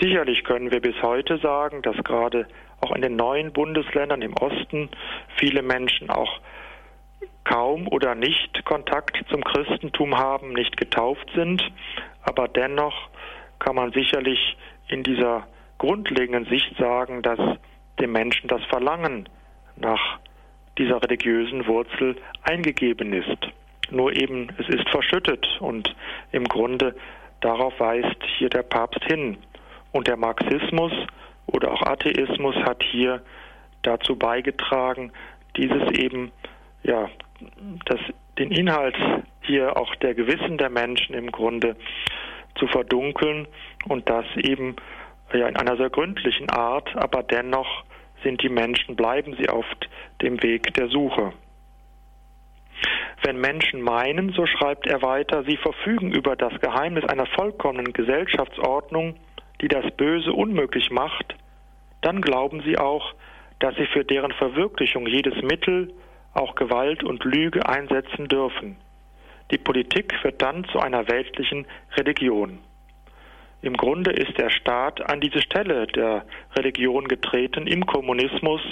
[0.00, 2.46] Sicherlich können wir bis heute sagen, dass gerade
[2.80, 4.88] auch in den neuen Bundesländern im Osten
[5.36, 6.40] viele Menschen auch
[7.44, 11.62] kaum oder nicht Kontakt zum Christentum haben, nicht getauft sind,
[12.22, 13.08] aber dennoch
[13.58, 14.56] kann man sicherlich
[14.90, 15.46] in dieser
[15.78, 17.38] grundlegenden Sicht sagen, dass
[17.98, 19.28] dem Menschen das Verlangen
[19.76, 20.18] nach
[20.78, 23.38] dieser religiösen Wurzel eingegeben ist.
[23.90, 25.94] Nur eben, es ist verschüttet und
[26.32, 26.94] im Grunde
[27.40, 29.38] darauf weist hier der Papst hin.
[29.92, 30.92] Und der Marxismus
[31.46, 33.22] oder auch Atheismus hat hier
[33.82, 35.12] dazu beigetragen,
[35.56, 36.30] dieses eben,
[36.82, 37.08] ja,
[37.86, 37.98] das,
[38.38, 38.96] den Inhalt
[39.42, 41.76] hier auch der Gewissen der Menschen im Grunde
[42.60, 43.48] zu verdunkeln
[43.88, 44.76] und das eben
[45.32, 47.84] ja in einer sehr gründlichen Art, aber dennoch
[48.22, 49.66] sind die Menschen, bleiben sie auf
[50.22, 51.32] dem Weg der Suche.
[53.22, 59.16] Wenn Menschen meinen, so schreibt er weiter, sie verfügen über das Geheimnis einer vollkommenen Gesellschaftsordnung,
[59.60, 61.34] die das Böse unmöglich macht,
[62.00, 63.14] dann glauben sie auch,
[63.58, 65.92] dass sie für deren Verwirklichung jedes Mittel,
[66.32, 68.76] auch Gewalt und Lüge einsetzen dürfen.
[69.50, 72.60] Die Politik wird dann zu einer weltlichen Religion.
[73.62, 76.24] Im Grunde ist der Staat an diese Stelle der
[76.56, 78.62] Religion getreten im Kommunismus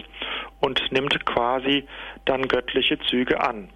[0.61, 1.87] und nimmt quasi
[2.25, 3.69] dann göttliche Züge an.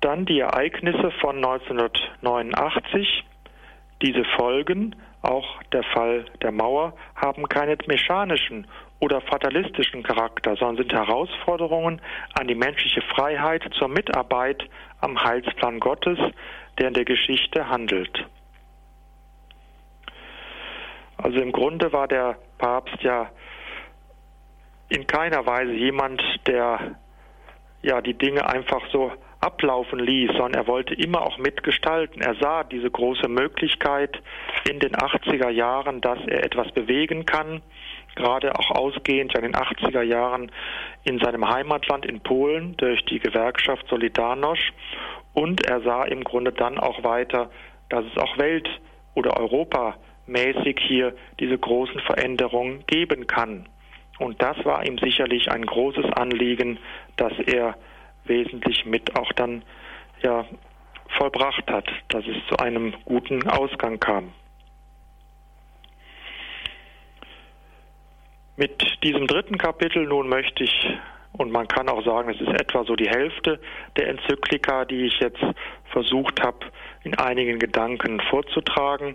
[0.00, 3.24] Dann die Ereignisse von 1989.
[4.00, 8.68] Diese Folgen, auch der Fall der Mauer, haben keinen mechanischen
[9.00, 12.00] oder fatalistischen Charakter, sondern sind Herausforderungen
[12.34, 14.68] an die menschliche Freiheit zur Mitarbeit
[15.00, 16.18] am Heilsplan Gottes,
[16.78, 18.26] der in der Geschichte handelt.
[21.16, 23.30] Also im Grunde war der Papst ja
[24.88, 26.96] in keiner Weise jemand, der
[27.82, 32.22] ja die Dinge einfach so ablaufen ließ, sondern er wollte immer auch mitgestalten.
[32.22, 34.20] Er sah diese große Möglichkeit
[34.68, 37.62] in den 80er Jahren, dass er etwas bewegen kann,
[38.18, 40.50] gerade auch ausgehend in den 80er Jahren
[41.04, 44.72] in seinem Heimatland in Polen durch die Gewerkschaft Solidarność
[45.32, 47.50] und er sah im Grunde dann auch weiter,
[47.88, 48.68] dass es auch welt-
[49.14, 53.68] oder europamäßig hier diese großen Veränderungen geben kann.
[54.18, 56.78] Und das war ihm sicherlich ein großes Anliegen,
[57.16, 57.76] dass er
[58.24, 59.62] wesentlich mit auch dann
[60.22, 60.44] ja
[61.16, 64.32] vollbracht hat, dass es zu einem guten Ausgang kam.
[68.58, 70.90] Mit diesem dritten Kapitel nun möchte ich,
[71.32, 73.60] und man kann auch sagen, es ist etwa so die Hälfte
[73.96, 75.38] der Enzyklika, die ich jetzt
[75.92, 76.58] versucht habe,
[77.04, 79.14] in einigen Gedanken vorzutragen,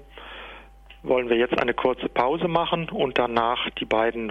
[1.02, 4.30] wollen wir jetzt eine kurze Pause machen und danach die beiden,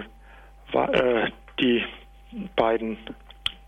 [0.73, 1.83] äh, die
[2.55, 2.97] beiden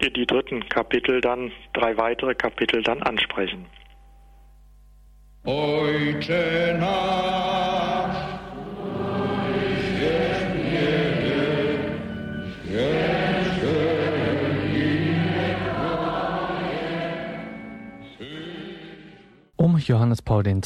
[0.01, 3.67] die, die dritten Kapitel dann, drei weitere Kapitel dann ansprechen.
[5.45, 8.34] Heute Nacht.
[19.87, 20.61] Johannes Paul II.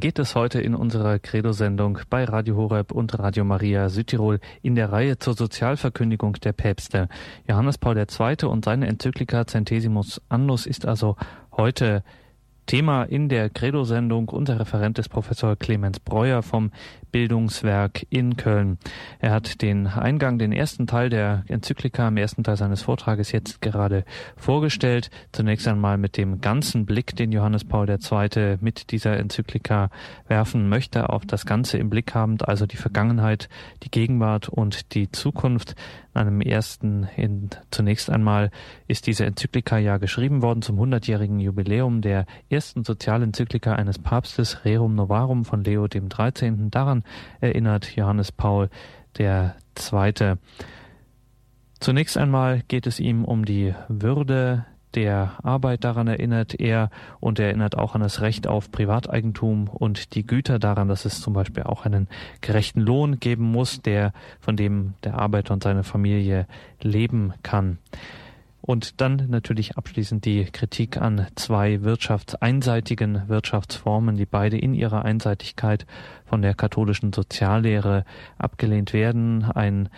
[0.00, 4.90] geht es heute in unserer Credo-Sendung bei Radio Horeb und Radio Maria Südtirol in der
[4.90, 7.08] Reihe zur Sozialverkündigung der Päpste.
[7.48, 8.48] Johannes Paul II.
[8.48, 11.16] und seine Enzyklika Centesimus Annus ist also
[11.56, 12.02] heute
[12.66, 14.28] Thema in der Credo-Sendung.
[14.28, 16.70] Unser Referent ist Professor Clemens Breuer vom
[17.12, 18.78] Bildungswerk in Köln.
[19.20, 23.60] Er hat den Eingang, den ersten Teil der Enzyklika, im ersten Teil seines Vortrages jetzt
[23.60, 24.04] gerade
[24.36, 25.10] vorgestellt.
[25.30, 28.56] Zunächst einmal mit dem ganzen Blick, den Johannes Paul II.
[28.60, 29.90] mit dieser Enzyklika
[30.26, 33.48] werfen möchte, auf das Ganze im Blick habend, also die Vergangenheit,
[33.84, 35.76] die Gegenwart und die Zukunft
[36.14, 38.50] einem ersten, in, zunächst einmal
[38.86, 44.94] ist diese Enzyklika ja geschrieben worden zum 100-jährigen Jubiläum der ersten Sozialenzyklika eines Papstes, Rerum
[44.94, 46.70] Novarum von Leo dem 13.
[46.70, 47.02] Daran
[47.40, 48.70] erinnert Johannes Paul
[49.18, 50.38] der Zweite.
[51.80, 57.46] Zunächst einmal geht es ihm um die Würde der Arbeit daran erinnert er und er
[57.48, 61.64] erinnert auch an das Recht auf Privateigentum und die Güter daran, dass es zum Beispiel
[61.64, 62.08] auch einen
[62.40, 66.46] gerechten Lohn geben muss, der von dem der Arbeiter und seine Familie
[66.80, 67.78] leben kann.
[68.66, 75.84] Und dann natürlich abschließend die Kritik an zwei wirtschaftseinseitigen Wirtschaftsformen, die beide in ihrer Einseitigkeit
[76.24, 78.06] von der katholischen Soziallehre
[78.38, 79.44] abgelehnt werden.
[79.44, 79.90] Ein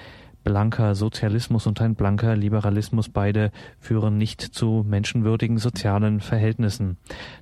[0.46, 6.98] blanker Sozialismus und ein blanker Liberalismus beide führen nicht zu menschenwürdigen sozialen Verhältnissen.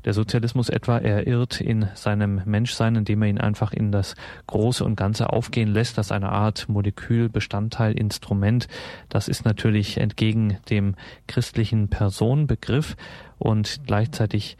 [0.06, 4.14] Der Sozialismus etwa er irrt in seinem Menschsein, indem er ihn einfach in das
[4.46, 8.68] Große und Ganze aufgehen lässt, als eine Art Molekül, Bestandteil, Instrument.
[9.10, 10.94] Das ist natürlich entgegen dem
[11.26, 12.96] christlichen Personenbegriff
[13.36, 14.56] und gleichzeitig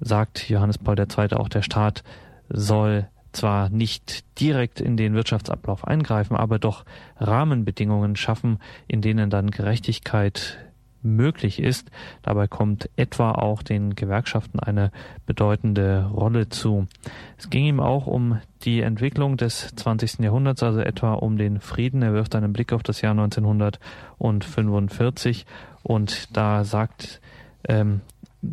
[0.00, 1.32] sagt Johannes Paul II.
[1.32, 2.04] auch, der Staat
[2.50, 6.84] soll zwar nicht direkt in den Wirtschaftsablauf eingreifen, aber doch
[7.18, 10.58] Rahmenbedingungen schaffen, in denen dann Gerechtigkeit
[11.06, 11.90] möglich ist.
[12.22, 14.90] Dabei kommt etwa auch den Gewerkschaften eine
[15.24, 16.86] bedeutende Rolle zu.
[17.38, 20.20] Es ging ihm auch um die Entwicklung des 20.
[20.20, 22.02] Jahrhunderts, also etwa um den Frieden.
[22.02, 25.46] Er wirft einen Blick auf das Jahr 1945
[25.82, 27.22] und da sagt
[27.68, 28.00] ähm,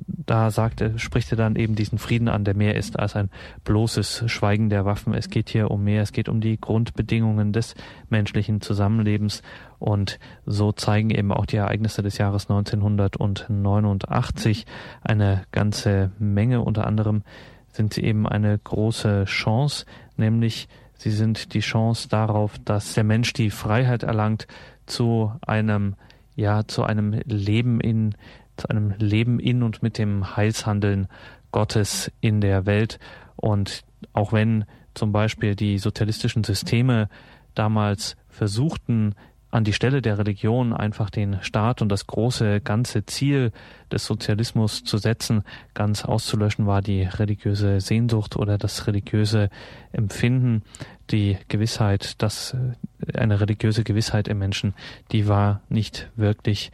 [0.07, 3.29] da sagt er, spricht er dann eben diesen Frieden an, der mehr ist als ein
[3.63, 5.13] bloßes Schweigen der Waffen.
[5.13, 7.75] Es geht hier um mehr, es geht um die Grundbedingungen des
[8.09, 9.41] menschlichen Zusammenlebens.
[9.79, 14.65] Und so zeigen eben auch die Ereignisse des Jahres 1989
[15.01, 16.61] eine ganze Menge.
[16.61, 17.23] Unter anderem
[17.71, 23.33] sind sie eben eine große Chance, nämlich sie sind die Chance darauf, dass der Mensch
[23.33, 24.47] die Freiheit erlangt
[24.85, 25.95] zu einem
[26.35, 28.15] ja, zu einem Leben in
[28.57, 31.07] zu einem Leben in und mit dem Heilshandeln
[31.51, 32.99] Gottes in der Welt.
[33.35, 37.09] Und auch wenn zum Beispiel die sozialistischen Systeme
[37.55, 39.15] damals versuchten,
[39.53, 43.51] an die Stelle der Religion einfach den Staat und das große ganze Ziel
[43.91, 45.43] des Sozialismus zu setzen,
[45.75, 49.51] ganz auszulöschen war die religiöse Sehnsucht oder das religiöse
[49.91, 50.63] Empfinden,
[51.11, 54.73] die Gewissheit, dass äh, eine religiöse Gewissheit im Menschen,
[55.11, 56.71] die war nicht wirklich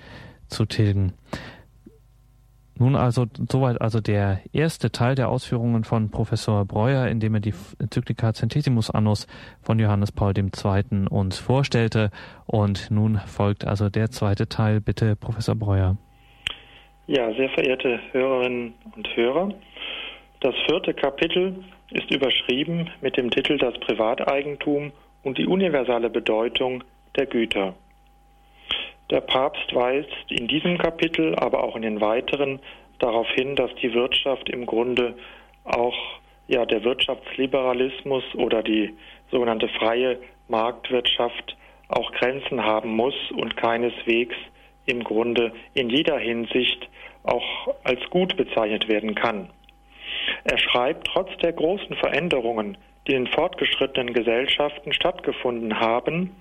[0.47, 1.11] zu tilgen.
[2.79, 7.41] Nun also soweit also der erste Teil der Ausführungen von Professor Breuer, in dem er
[7.41, 9.27] die Enzyklika Centesimus Annus
[9.61, 11.07] von Johannes Paul II.
[11.09, 12.09] uns vorstellte.
[12.45, 14.79] Und nun folgt also der zweite Teil.
[14.79, 15.97] Bitte, Professor Breuer.
[17.07, 19.53] Ja, sehr verehrte Hörerinnen und Hörer.
[20.39, 21.55] Das vierte Kapitel
[21.91, 26.83] ist überschrieben mit dem Titel Das Privateigentum und die universale Bedeutung
[27.17, 27.73] der Güter.
[29.09, 32.59] Der Papst weist in diesem Kapitel, aber auch in den weiteren
[32.99, 35.15] darauf hin, dass die Wirtschaft im Grunde
[35.63, 35.97] auch
[36.47, 38.93] ja, der Wirtschaftsliberalismus oder die
[39.31, 41.55] sogenannte freie Marktwirtschaft
[41.87, 44.35] auch Grenzen haben muss und keineswegs
[44.85, 46.87] im Grunde in jeder Hinsicht
[47.23, 49.49] auch als gut bezeichnet werden kann.
[50.43, 56.35] Er schreibt, trotz der großen Veränderungen, die in fortgeschrittenen Gesellschaften stattgefunden haben,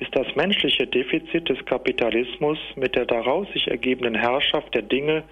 [0.00, 5.24] ist das menschliche Defizit des Kapitalismus mit der daraus sich ergebenden Herrschaft der Dinge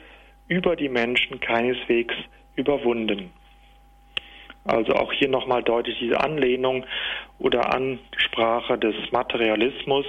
[0.46, 2.14] über die Menschen keineswegs
[2.54, 3.30] überwunden.
[4.64, 6.84] Also auch hier nochmal deutlich diese Anlehnung
[7.38, 10.04] oder Ansprache des Materialismus,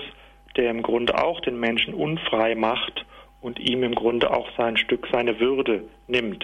[0.57, 3.05] der im Grunde auch den Menschen unfrei macht
[3.39, 6.43] und ihm im Grunde auch sein Stück seine Würde nimmt.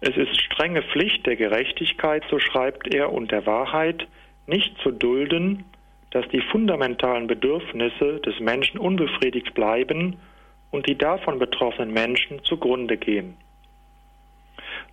[0.00, 4.06] Es ist strenge Pflicht der Gerechtigkeit, so schreibt er, und der Wahrheit,
[4.46, 5.64] nicht zu dulden,
[6.10, 10.16] dass die fundamentalen Bedürfnisse des Menschen unbefriedigt bleiben
[10.70, 13.36] und die davon betroffenen Menschen zugrunde gehen.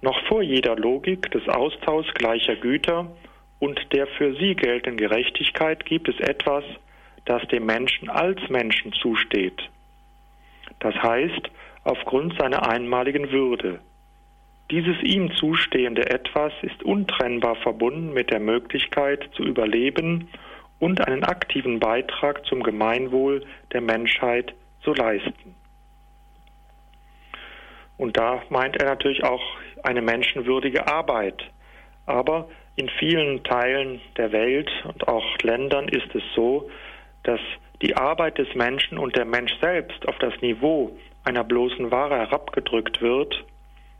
[0.01, 3.09] Noch vor jeder Logik des Austauschs gleicher Güter
[3.59, 6.63] und der für sie geltenden Gerechtigkeit gibt es etwas,
[7.25, 9.69] das dem Menschen als Menschen zusteht.
[10.79, 11.49] Das heißt,
[11.85, 13.79] aufgrund seiner einmaligen Würde.
[14.71, 20.29] Dieses ihm zustehende Etwas ist untrennbar verbunden mit der Möglichkeit zu überleben
[20.83, 25.55] und einen aktiven Beitrag zum Gemeinwohl der Menschheit zu leisten.
[27.97, 29.41] Und da meint er natürlich auch
[29.83, 31.41] eine menschenwürdige Arbeit.
[32.05, 36.69] Aber in vielen Teilen der Welt und auch Ländern ist es so,
[37.23, 37.39] dass
[37.81, 43.01] die Arbeit des Menschen und der Mensch selbst auf das Niveau einer bloßen Ware herabgedrückt
[43.01, 43.45] wird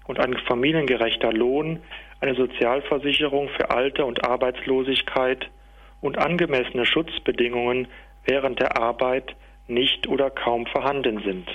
[0.06, 1.80] und ein familiengerechter Lohn,
[2.20, 5.50] eine Sozialversicherung für Alter und Arbeitslosigkeit
[6.04, 7.88] und angemessene Schutzbedingungen
[8.26, 9.36] während der Arbeit
[9.68, 11.50] nicht oder kaum vorhanden sind.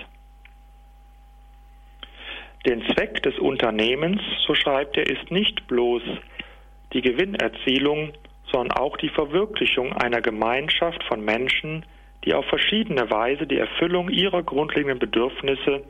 [2.66, 6.02] Den Zweck des Unternehmens, so schreibt er, ist nicht bloß
[6.94, 8.14] die Gewinnerzielung,
[8.50, 11.84] sondern auch die Verwirklichung einer Gemeinschaft von Menschen,
[12.24, 15.84] die auf verschiedene Weise die Erfüllung ihrer grundlegenden Bedürfnisse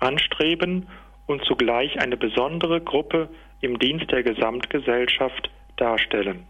[0.00, 0.88] anstreben
[1.26, 3.28] und zugleich eine besondere Gruppe
[3.60, 6.46] im Dienst der Gesamtgesellschaft darstellen.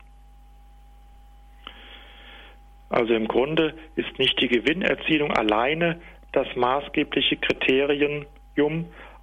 [2.93, 5.99] Also im Grunde ist nicht die Gewinnerzielung alleine
[6.33, 8.27] das maßgebliche Kriterium.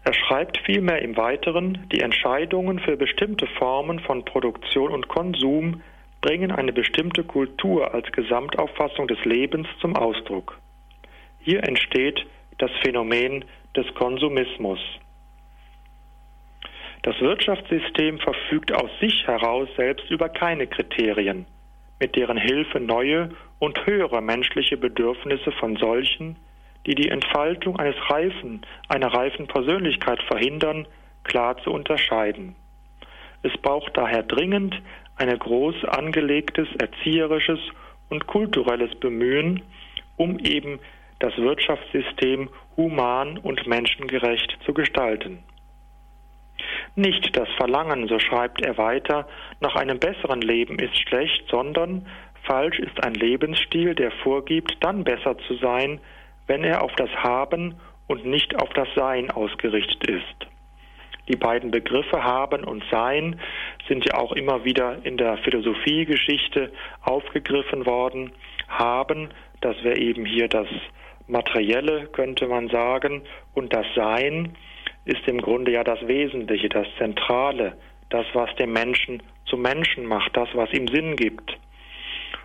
[0.03, 5.83] Er schreibt vielmehr im Weiteren, die Entscheidungen für bestimmte Formen von Produktion und Konsum
[6.19, 10.57] bringen eine bestimmte Kultur als Gesamtauffassung des Lebens zum Ausdruck.
[11.39, 12.25] Hier entsteht
[12.57, 14.79] das Phänomen des Konsumismus.
[17.03, 21.45] Das Wirtschaftssystem verfügt aus sich heraus selbst über keine Kriterien,
[21.99, 23.29] mit deren Hilfe neue
[23.59, 26.37] und höhere menschliche Bedürfnisse von solchen,
[26.85, 30.87] die die Entfaltung eines reifen, einer reifen Persönlichkeit verhindern,
[31.23, 32.55] klar zu unterscheiden.
[33.43, 34.81] Es braucht daher dringend
[35.17, 37.59] ein groß angelegtes erzieherisches
[38.09, 39.61] und kulturelles Bemühen,
[40.15, 40.79] um eben
[41.19, 45.43] das Wirtschaftssystem human und menschengerecht zu gestalten.
[46.95, 49.27] Nicht das Verlangen, so schreibt er weiter,
[49.61, 52.05] nach einem besseren Leben ist schlecht, sondern
[52.49, 55.99] falsch ist ein Lebensstil, der vorgibt, dann besser zu sein,
[56.47, 57.75] wenn er auf das Haben
[58.07, 60.47] und nicht auf das Sein ausgerichtet ist.
[61.27, 63.39] Die beiden Begriffe haben und sein
[63.87, 66.71] sind ja auch immer wieder in der Philosophiegeschichte
[67.01, 68.31] aufgegriffen worden.
[68.67, 69.29] Haben,
[69.61, 70.67] das wäre eben hier das
[71.27, 73.21] Materielle, könnte man sagen,
[73.53, 74.55] und das Sein
[75.05, 77.77] ist im Grunde ja das Wesentliche, das Zentrale,
[78.09, 81.55] das, was den Menschen zum Menschen macht, das, was ihm Sinn gibt.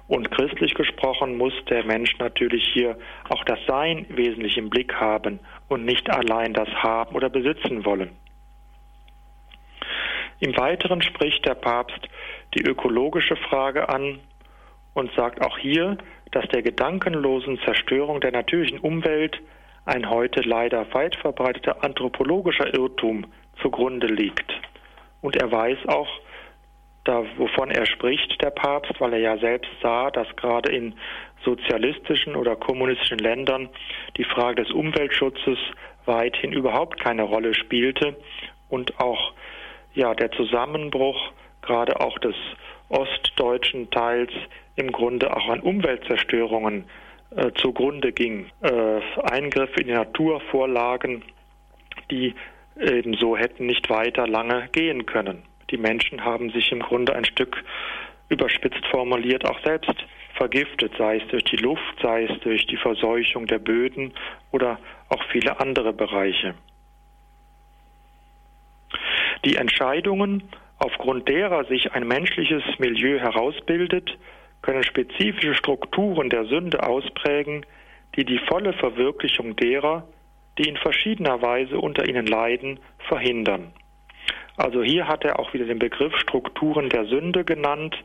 [0.06, 2.98] Und christlich gesprochen muss der Mensch natürlich hier
[3.30, 8.10] auch das Sein wesentlich im Blick haben und nicht allein das Haben oder Besitzen wollen.
[10.40, 12.08] Im Weiteren spricht der Papst
[12.54, 14.20] die ökologische Frage an
[14.92, 15.96] und sagt auch hier,
[16.32, 19.40] dass der gedankenlosen Zerstörung der natürlichen Umwelt
[19.86, 23.26] ein heute leider weit verbreiteter anthropologischer Irrtum
[23.62, 24.52] zugrunde liegt.
[25.20, 26.08] Und er weiß auch,
[27.04, 30.94] da, wovon er spricht, der Papst, weil er ja selbst sah, dass gerade in
[31.44, 33.68] sozialistischen oder kommunistischen Ländern
[34.16, 35.58] die Frage des Umweltschutzes
[36.06, 38.16] weithin überhaupt keine Rolle spielte
[38.70, 39.32] und auch
[39.94, 41.32] ja der Zusammenbruch
[41.62, 42.34] gerade auch des
[42.88, 44.30] ostdeutschen Teils
[44.76, 46.84] im Grunde auch an Umweltzerstörungen
[47.36, 48.46] äh, zugrunde ging.
[48.60, 51.22] Äh, Eingriffe in die Naturvorlagen,
[52.10, 52.34] die
[52.78, 55.42] ebenso hätten nicht weiter lange gehen können.
[55.74, 57.64] Die Menschen haben sich im Grunde ein Stück
[58.28, 59.92] überspitzt formuliert auch selbst
[60.34, 64.12] vergiftet, sei es durch die Luft, sei es durch die Verseuchung der Böden
[64.52, 66.54] oder auch viele andere Bereiche.
[69.44, 70.44] Die Entscheidungen,
[70.78, 74.16] aufgrund derer sich ein menschliches Milieu herausbildet,
[74.62, 77.66] können spezifische Strukturen der Sünde ausprägen,
[78.14, 80.06] die die volle Verwirklichung derer,
[80.56, 83.72] die in verschiedener Weise unter ihnen leiden, verhindern.
[84.56, 87.96] Also hier hat er auch wieder den Begriff Strukturen der Sünde genannt.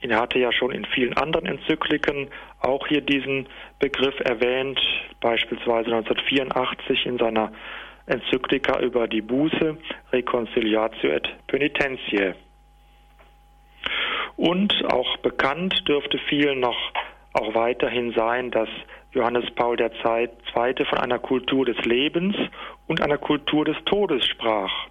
[0.00, 2.28] Er hatte ja schon in vielen anderen Enzykliken
[2.60, 3.48] auch hier diesen
[3.78, 4.78] Begriff erwähnt,
[5.20, 7.52] beispielsweise 1984 in seiner
[8.06, 9.78] Enzyklika über die Buße,
[10.12, 12.34] Reconciliatio et Penitentiae.
[14.36, 16.76] Und auch bekannt dürfte vielen noch
[17.32, 18.68] auch weiterhin sein, dass
[19.12, 20.28] Johannes Paul II.
[20.84, 22.36] von einer Kultur des Lebens
[22.86, 24.88] und einer Kultur des Todes sprach.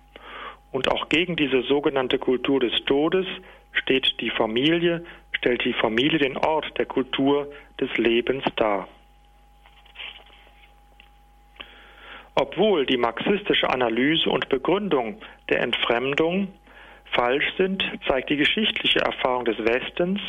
[0.73, 3.27] Und auch gegen diese sogenannte Kultur des Todes
[3.71, 7.47] steht die Familie, stellt die Familie den Ort der Kultur
[7.79, 8.87] des Lebens dar.
[12.35, 16.47] Obwohl die marxistische Analyse und Begründung der Entfremdung
[17.11, 20.19] falsch sind, zeigt die geschichtliche Erfahrung des Westens,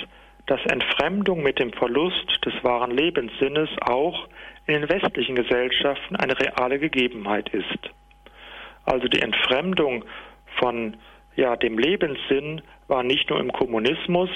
[0.45, 4.29] dass Entfremdung mit dem Verlust des wahren Lebenssinnes auch
[4.67, 7.91] in den westlichen Gesellschaften eine reale Gegebenheit ist.
[8.85, 10.05] Also die Entfremdung
[10.59, 10.97] von
[11.37, 14.31] ja, dem Lebenssinn war nicht nur im Kommunismus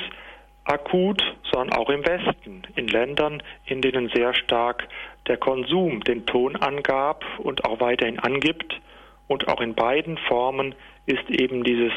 [0.64, 4.86] akut, sondern auch im Westen, in Ländern, in denen sehr stark
[5.26, 8.78] der Konsum den Ton angab und auch weiterhin angibt.
[9.28, 10.74] Und auch in beiden Formen
[11.06, 11.92] ist eben dieses,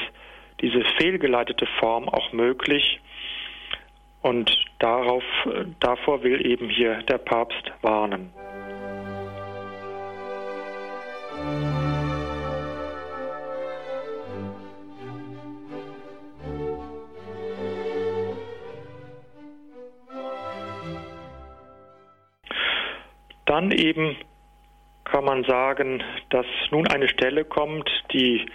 [0.62, 3.00] diese fehlgeleitete Form auch möglich.
[4.22, 5.24] Und darauf,
[5.80, 8.32] davor will eben hier der Papst warnen.
[23.52, 24.16] Dann eben
[25.04, 28.46] kann man sagen, dass nun eine Stelle kommt, die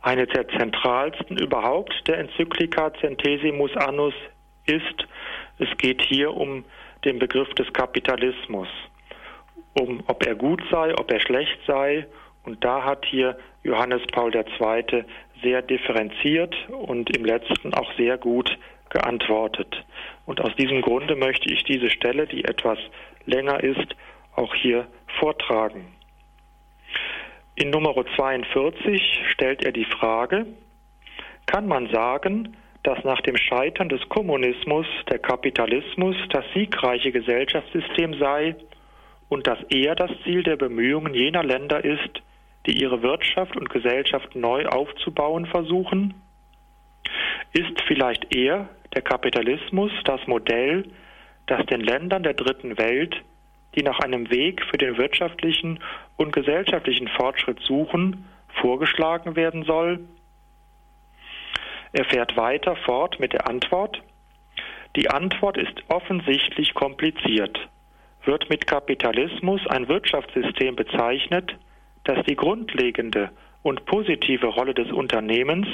[0.00, 4.14] eine der zentralsten überhaupt der Enzyklika Centesimus Annus
[4.64, 5.06] ist.
[5.60, 6.64] Es geht hier um
[7.04, 8.66] den Begriff des Kapitalismus,
[9.78, 12.08] um ob er gut sei, ob er schlecht sei.
[12.42, 15.04] Und da hat hier Johannes Paul II.
[15.40, 18.50] sehr differenziert und im letzten auch sehr gut
[18.88, 19.84] geantwortet.
[20.24, 22.78] Und aus diesem Grunde möchte ich diese Stelle, die etwas
[23.24, 23.94] länger ist,
[24.36, 24.86] auch hier
[25.18, 25.86] vortragen.
[27.54, 30.46] In Nummer 42 stellt er die Frage,
[31.46, 38.56] kann man sagen, dass nach dem Scheitern des Kommunismus der Kapitalismus das siegreiche Gesellschaftssystem sei
[39.28, 42.22] und dass er das Ziel der Bemühungen jener Länder ist,
[42.66, 46.14] die ihre Wirtschaft und Gesellschaft neu aufzubauen versuchen?
[47.52, 50.84] Ist vielleicht eher der Kapitalismus das Modell,
[51.46, 53.16] das den Ländern der dritten Welt
[53.76, 55.80] die nach einem Weg für den wirtschaftlichen
[56.16, 58.24] und gesellschaftlichen Fortschritt suchen,
[58.60, 60.00] vorgeschlagen werden soll?
[61.92, 64.02] Er fährt weiter fort mit der Antwort.
[64.96, 67.58] Die Antwort ist offensichtlich kompliziert.
[68.24, 71.56] Wird mit Kapitalismus ein Wirtschaftssystem bezeichnet,
[72.04, 73.30] das die grundlegende
[73.62, 75.66] und positive Rolle des Unternehmens,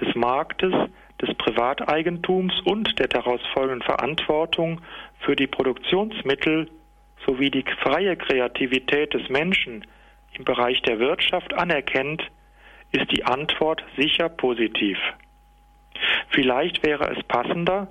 [0.00, 0.72] des Marktes,
[1.20, 4.80] des Privateigentums und der daraus folgenden Verantwortung
[5.20, 6.68] für die Produktionsmittel
[7.26, 9.86] sowie die freie Kreativität des Menschen
[10.34, 12.22] im Bereich der Wirtschaft anerkennt,
[12.92, 14.98] ist die Antwort sicher positiv.
[16.30, 17.88] Vielleicht wäre es passender,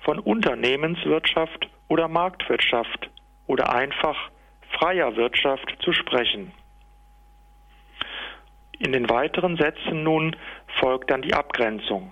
[0.00, 3.10] von Unternehmenswirtschaft oder Marktwirtschaft
[3.46, 4.30] oder einfach
[4.78, 6.52] freier Wirtschaft zu sprechen.
[8.78, 10.34] In den weiteren Sätzen nun
[10.80, 12.10] folgt dann die Abgrenzung.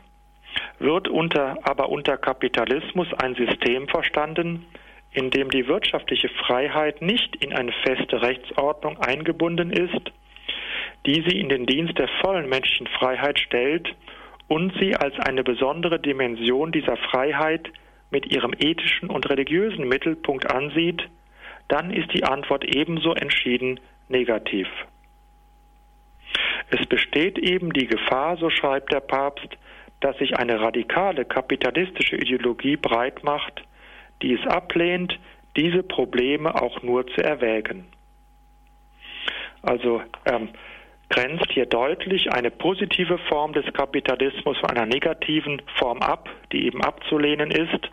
[0.78, 4.66] Wird unter, aber unter Kapitalismus ein System verstanden,
[5.12, 10.12] in dem die wirtschaftliche Freiheit nicht in eine feste Rechtsordnung eingebunden ist,
[11.06, 13.88] die sie in den Dienst der vollen menschlichen Freiheit stellt
[14.48, 17.70] und sie als eine besondere Dimension dieser Freiheit
[18.10, 21.08] mit ihrem ethischen und religiösen Mittelpunkt ansieht,
[21.68, 24.66] dann ist die Antwort ebenso entschieden negativ.
[26.70, 29.56] Es besteht eben die Gefahr, so schreibt der Papst,
[30.00, 33.62] dass sich eine radikale kapitalistische Ideologie breit macht,
[34.22, 35.18] die es ablehnt,
[35.56, 37.86] diese Probleme auch nur zu erwägen.
[39.62, 40.48] Also ähm,
[41.08, 46.82] grenzt hier deutlich eine positive Form des Kapitalismus von einer negativen Form ab, die eben
[46.82, 47.90] abzulehnen ist,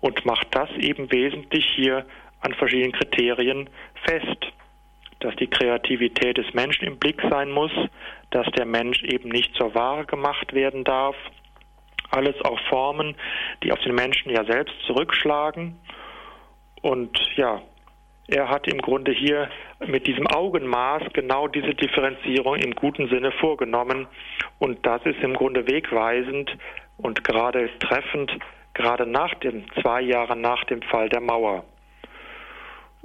[0.00, 2.06] und macht das eben wesentlich hier
[2.40, 3.68] an verschiedenen Kriterien
[4.04, 4.52] fest
[5.20, 7.72] dass die Kreativität des Menschen im Blick sein muss,
[8.30, 11.16] dass der Mensch eben nicht zur Ware gemacht werden darf.
[12.10, 13.16] Alles auch Formen,
[13.62, 15.78] die auf den Menschen ja selbst zurückschlagen.
[16.82, 17.62] Und ja,
[18.28, 19.48] er hat im Grunde hier
[19.86, 24.08] mit diesem Augenmaß genau diese Differenzierung im guten Sinne vorgenommen.
[24.58, 26.56] Und das ist im Grunde wegweisend
[26.96, 28.32] und gerade treffend,
[28.74, 31.64] gerade nach den zwei Jahren nach dem Fall der Mauer.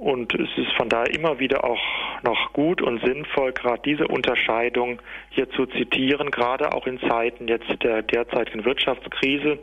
[0.01, 1.79] Und es ist von daher immer wieder auch
[2.23, 4.99] noch gut und sinnvoll, gerade diese Unterscheidung
[5.29, 9.59] hier zu zitieren, gerade auch in Zeiten jetzt der derzeitigen Wirtschaftskrise,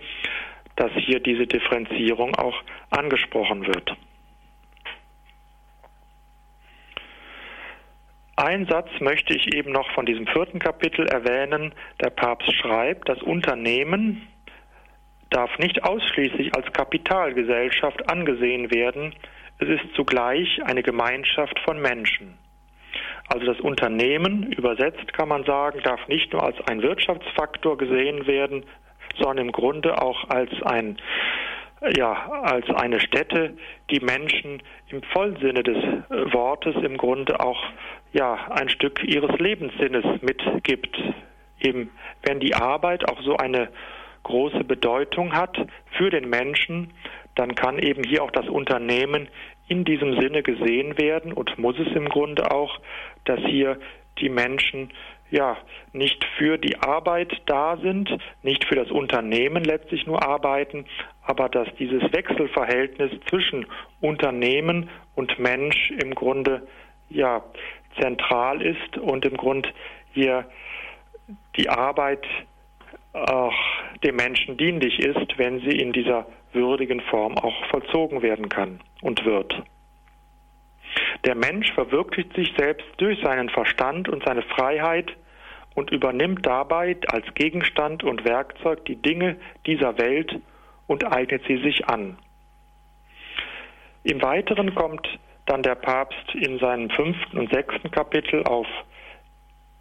[0.76, 2.54] dass hier diese Differenzierung auch
[2.90, 3.96] angesprochen wird.
[8.36, 11.74] Ein Satz möchte ich eben noch von diesem vierten Kapitel erwähnen.
[12.00, 14.22] Der Papst schreibt, das Unternehmen
[15.30, 19.16] darf nicht ausschließlich als Kapitalgesellschaft angesehen werden,
[19.58, 22.38] es ist zugleich eine Gemeinschaft von Menschen.
[23.28, 28.64] Also das Unternehmen, übersetzt kann man sagen, darf nicht nur als ein Wirtschaftsfaktor gesehen werden,
[29.18, 30.98] sondern im Grunde auch als ein
[31.96, 33.56] ja, als eine Stätte,
[33.90, 35.76] die Menschen im Vollsinne des
[36.32, 37.62] Wortes im Grunde auch
[38.12, 40.96] ja, ein Stück ihres Lebenssinnes mitgibt.
[41.60, 41.90] Eben,
[42.24, 43.68] wenn die Arbeit auch so eine
[44.24, 45.56] große Bedeutung hat
[45.96, 46.92] für den Menschen,
[47.38, 49.28] dann kann eben hier auch das Unternehmen
[49.68, 52.80] in diesem Sinne gesehen werden und muss es im Grunde auch,
[53.24, 53.78] dass hier
[54.18, 54.90] die Menschen
[55.30, 55.56] ja
[55.92, 58.10] nicht für die Arbeit da sind,
[58.42, 60.86] nicht für das Unternehmen letztlich nur arbeiten,
[61.22, 63.66] aber dass dieses Wechselverhältnis zwischen
[64.00, 66.66] Unternehmen und Mensch im Grunde
[67.08, 67.44] ja
[68.00, 69.68] zentral ist und im Grunde
[70.12, 70.44] hier
[71.56, 72.26] die Arbeit
[73.12, 73.54] auch
[74.02, 79.24] dem Menschen dienlich ist, wenn sie in dieser würdigen Form auch vollzogen werden kann und
[79.24, 79.62] wird.
[81.24, 85.12] Der Mensch verwirklicht sich selbst durch seinen Verstand und seine Freiheit
[85.74, 89.36] und übernimmt dabei als Gegenstand und Werkzeug die Dinge
[89.66, 90.40] dieser Welt
[90.86, 92.18] und eignet sie sich an.
[94.04, 95.06] Im Weiteren kommt
[95.46, 98.66] dann der Papst in seinem fünften und sechsten Kapitel auf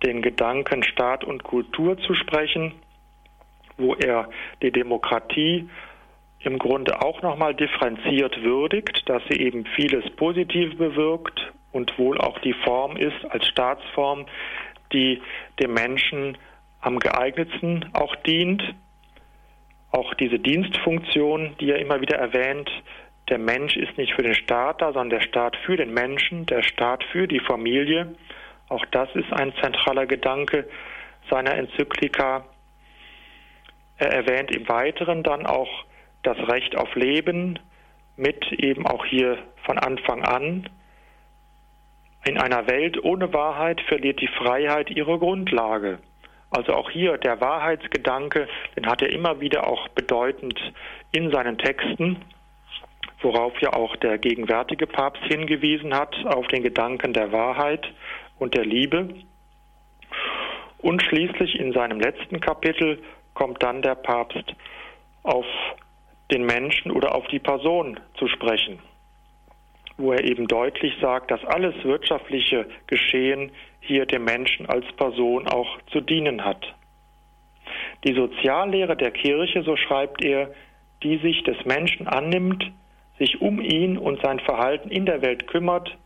[0.04, 2.74] den Gedanken Staat und Kultur zu sprechen,
[3.78, 4.30] wo er
[4.62, 5.70] die Demokratie
[6.40, 12.40] im Grunde auch nochmal differenziert würdigt, dass sie eben vieles Positiv bewirkt und wohl auch
[12.40, 14.26] die Form ist als Staatsform,
[14.94, 15.22] die
[15.60, 16.38] dem Menschen
[16.80, 18.64] am geeignetsten auch dient.
[19.92, 22.70] Auch diese Dienstfunktion, die er immer wieder erwähnt,
[23.30, 26.64] der Mensch ist nicht für den Staat da, sondern der Staat für den Menschen, der
[26.64, 28.16] Staat für die Familie.
[28.70, 30.68] Auch das ist ein zentraler Gedanke
[31.30, 32.46] seiner Enzyklika.
[33.98, 35.86] Er erwähnt im Weiteren dann auch
[36.28, 37.58] das Recht auf Leben
[38.18, 40.70] mit eben auch hier von Anfang an.
[42.26, 46.00] In einer Welt ohne Wahrheit verliert die Freiheit ihre Grundlage.
[46.50, 50.60] Also auch hier der Wahrheitsgedanke, den hat er immer wieder auch bedeutend
[51.14, 52.18] in seinen Texten,
[53.22, 57.88] worauf ja auch der gegenwärtige Papst hingewiesen hat, auf den Gedanken der Wahrheit
[58.38, 59.16] und der Liebe.
[60.80, 63.02] Und schließlich in seinem letzten Kapitel
[63.34, 64.56] kommt dann der Papst
[65.24, 65.46] auf
[66.32, 68.80] den Menschen oder auf die Person zu sprechen,
[69.98, 75.80] wo er eben deutlich sagt, dass alles wirtschaftliche Geschehen hier dem Menschen als Person auch
[75.92, 76.74] zu dienen hat.
[78.04, 80.52] Die Soziallehre der Kirche, so schreibt er,
[81.04, 82.72] die sich des Menschen annimmt,
[83.18, 85.98] sich um ihn und sein Verhalten in der Welt kümmert,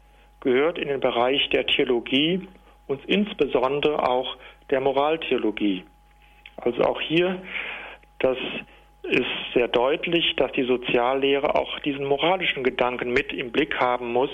[0.41, 2.47] gehört in den Bereich der Theologie
[2.88, 4.38] und insbesondere auch
[4.69, 5.84] der Moraltheologie.
[6.57, 7.41] Also auch hier,
[8.19, 8.38] das
[9.03, 14.29] ist sehr deutlich, dass die Soziallehre auch diesen moralischen Gedanken mit im Blick haben muss.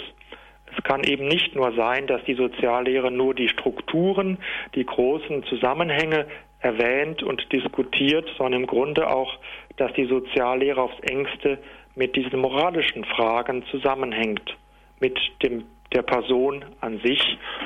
[0.75, 4.37] Es kann eben nicht nur sein, dass die Soziallehre nur die Strukturen,
[4.75, 6.27] die großen Zusammenhänge
[6.59, 9.37] erwähnt und diskutiert, sondern im Grunde auch,
[9.77, 11.59] dass die Soziallehre aufs engste
[11.95, 14.55] mit diesen moralischen Fragen zusammenhängt,
[14.99, 17.21] mit dem, der Person an sich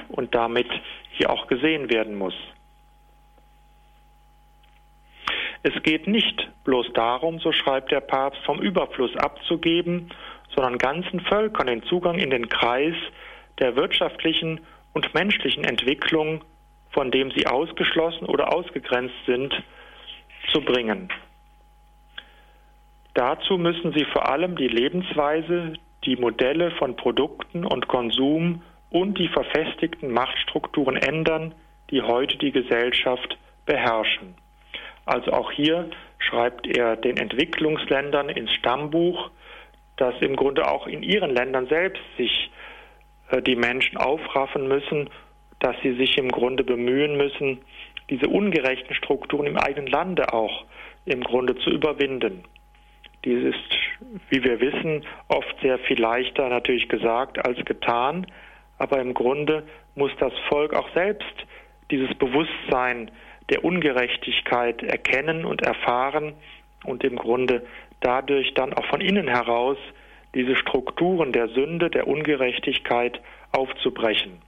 [0.09, 0.67] und damit
[1.11, 2.35] hier auch gesehen werden muss.
[5.63, 10.09] Es geht nicht bloß darum, so schreibt der Papst, vom Überfluss abzugeben,
[10.55, 12.95] sondern ganzen Völkern den Zugang in den Kreis
[13.59, 14.61] der wirtschaftlichen
[14.93, 16.43] und menschlichen Entwicklung,
[16.89, 19.53] von dem sie ausgeschlossen oder ausgegrenzt sind,
[20.51, 21.09] zu bringen.
[23.13, 25.73] Dazu müssen sie vor allem die Lebensweise,
[26.05, 31.53] die Modelle von Produkten und Konsum und die verfestigten Machtstrukturen ändern,
[31.91, 34.40] die heute die Gesellschaft beherrschen.
[35.05, 35.89] Also auch hier
[36.19, 39.31] schreibt er den Entwicklungsländern ins Stammbuch,
[39.97, 42.51] dass im Grunde auch in ihren Ländern selbst sich
[43.29, 45.09] äh, die Menschen aufraffen müssen,
[45.59, 47.59] dass sie sich im Grunde bemühen müssen,
[48.09, 50.65] diese ungerechten Strukturen im eigenen Lande auch
[51.05, 52.43] im Grunde zu überwinden.
[53.23, 58.25] Dies ist, wie wir wissen, oft sehr viel leichter natürlich gesagt als getan,
[58.79, 59.63] aber im Grunde
[59.95, 61.35] muss das Volk auch selbst
[61.91, 63.11] dieses Bewusstsein
[63.51, 66.33] der Ungerechtigkeit erkennen und erfahren
[66.85, 67.63] und im Grunde
[67.99, 69.77] dadurch dann auch von innen heraus
[70.33, 73.21] diese Strukturen der Sünde, der Ungerechtigkeit
[73.51, 74.41] aufzubrechen.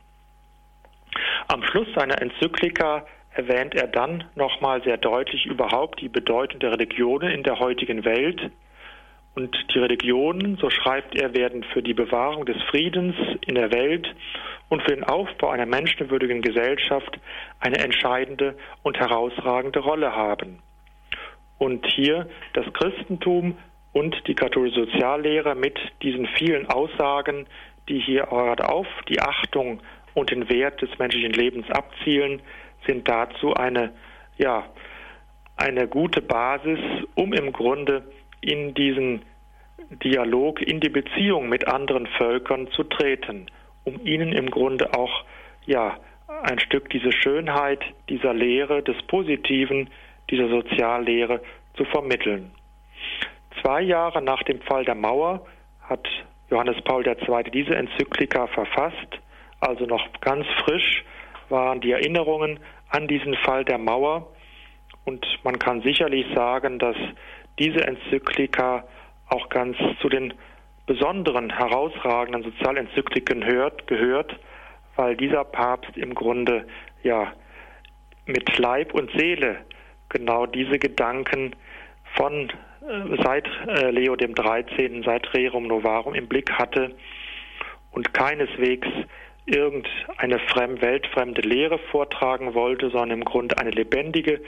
[1.48, 7.32] Am Schluss seiner Enzyklika erwähnt er dann nochmal sehr deutlich überhaupt die Bedeutung der Religionen
[7.32, 8.52] in der heutigen Welt
[9.36, 13.16] und die Religionen, so schreibt er, werden für die Bewahrung des Friedens
[13.48, 14.08] in der Welt
[14.70, 17.20] und für den Aufbau einer menschenwürdigen Gesellschaft
[17.60, 20.60] eine entscheidende und herausragende Rolle haben.
[21.58, 23.58] Und hier das Christentum
[23.92, 27.48] und die katholische Soziallehre mit diesen vielen Aussagen,
[27.90, 29.82] die hier gerade auf die Achtung
[30.14, 32.42] und den Wert des menschlichen Lebens abzielen,
[32.86, 33.94] sind dazu eine,
[34.38, 34.66] ja,
[35.56, 36.80] eine gute Basis,
[37.16, 38.04] um im Grunde
[38.44, 39.24] in diesen
[40.04, 43.48] Dialog, in die Beziehung mit anderen Völkern zu treten,
[43.84, 45.24] um ihnen im Grunde auch
[45.66, 45.98] ja
[46.44, 49.90] ein Stück diese Schönheit dieser Lehre, des Positiven,
[50.30, 51.42] dieser Soziallehre
[51.76, 52.52] zu vermitteln.
[53.62, 55.46] Zwei Jahre nach dem Fall der Mauer
[55.82, 56.08] hat
[56.50, 57.44] Johannes Paul II.
[57.52, 59.20] diese Enzyklika verfasst,
[59.60, 61.04] also noch ganz frisch
[61.50, 64.28] waren die Erinnerungen an diesen Fall der Mauer
[65.06, 66.96] und man kann sicherlich sagen, dass
[67.60, 68.84] diese Enzyklika
[69.28, 70.34] auch ganz zu den
[70.86, 74.38] besonderen, herausragenden Sozialenzykliken hört, gehört,
[74.96, 76.66] weil dieser Papst im Grunde
[77.04, 77.32] ja
[78.26, 79.58] mit Leib und Seele
[80.10, 81.56] genau diese Gedanken
[82.16, 86.96] von äh, seit äh, Leo dem 13., seit Rerum Novarum im Blick hatte
[87.92, 88.88] und keineswegs
[89.46, 94.42] irgendeine fremd, weltfremde Lehre vortragen wollte, sondern im Grunde eine lebendige,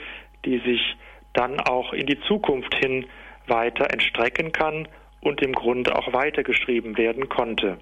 [0.44, 0.96] die sich
[1.32, 3.06] dann auch in die Zukunft hin
[3.46, 4.88] weiter entstrecken kann
[5.20, 7.78] und im Grunde auch weitergeschrieben werden konnte.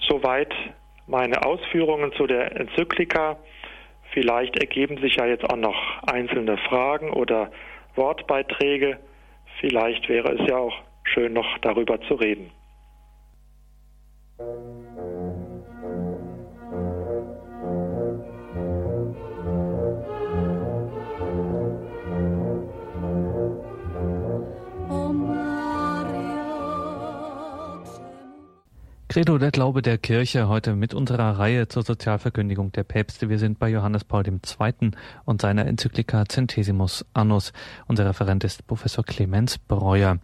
[0.00, 0.54] Soweit
[1.06, 3.36] meine Ausführungen zu der Enzyklika.
[4.12, 7.50] Vielleicht ergeben sich ja jetzt auch noch einzelne Fragen oder
[7.94, 8.98] Wortbeiträge.
[9.60, 10.74] Vielleicht wäre es ja auch
[11.04, 12.50] schön, noch darüber zu reden.
[29.10, 33.30] Credo, der Glaube der Kirche, heute mit unserer Reihe zur Sozialverkündigung der Päpste.
[33.30, 34.90] Wir sind bei Johannes Paul II.
[35.24, 37.54] und seiner Enzyklika Centesimus Annus.
[37.86, 40.18] Unser Referent ist Professor Clemens Breuer.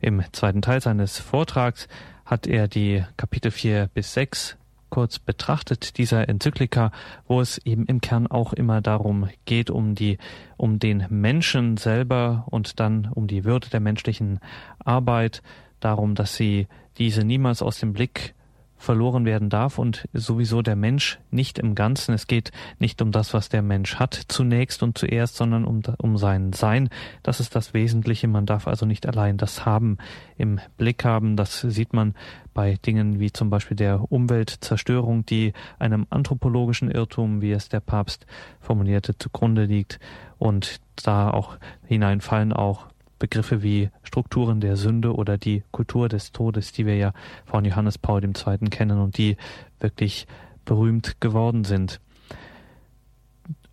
[0.00, 1.86] Im zweiten Teil seines Vortrags
[2.24, 4.56] hat er die Kapitel 4 bis 6
[4.88, 6.92] kurz betrachtet dieser Enzyklika,
[7.28, 10.16] wo es eben im Kern auch immer darum geht, um die,
[10.56, 14.40] um den Menschen selber und dann um die Würde der menschlichen
[14.82, 15.42] Arbeit,
[15.80, 16.68] darum, dass sie
[16.98, 18.34] diese niemals aus dem Blick
[18.80, 22.14] verloren werden darf und sowieso der Mensch nicht im Ganzen.
[22.14, 26.16] Es geht nicht um das, was der Mensch hat zunächst und zuerst, sondern um, um
[26.16, 26.88] sein Sein.
[27.22, 28.26] Das ist das Wesentliche.
[28.26, 29.98] Man darf also nicht allein das Haben
[30.38, 31.36] im Blick haben.
[31.36, 32.14] Das sieht man
[32.54, 38.24] bei Dingen wie zum Beispiel der Umweltzerstörung, die einem anthropologischen Irrtum, wie es der Papst
[38.60, 40.00] formulierte, zugrunde liegt.
[40.38, 42.86] Und da auch hineinfallen auch
[43.20, 47.12] Begriffe wie Strukturen der Sünde oder die Kultur des Todes, die wir ja
[47.44, 48.68] von Johannes Paul II.
[48.70, 49.36] kennen und die
[49.78, 50.26] wirklich
[50.64, 52.00] berühmt geworden sind.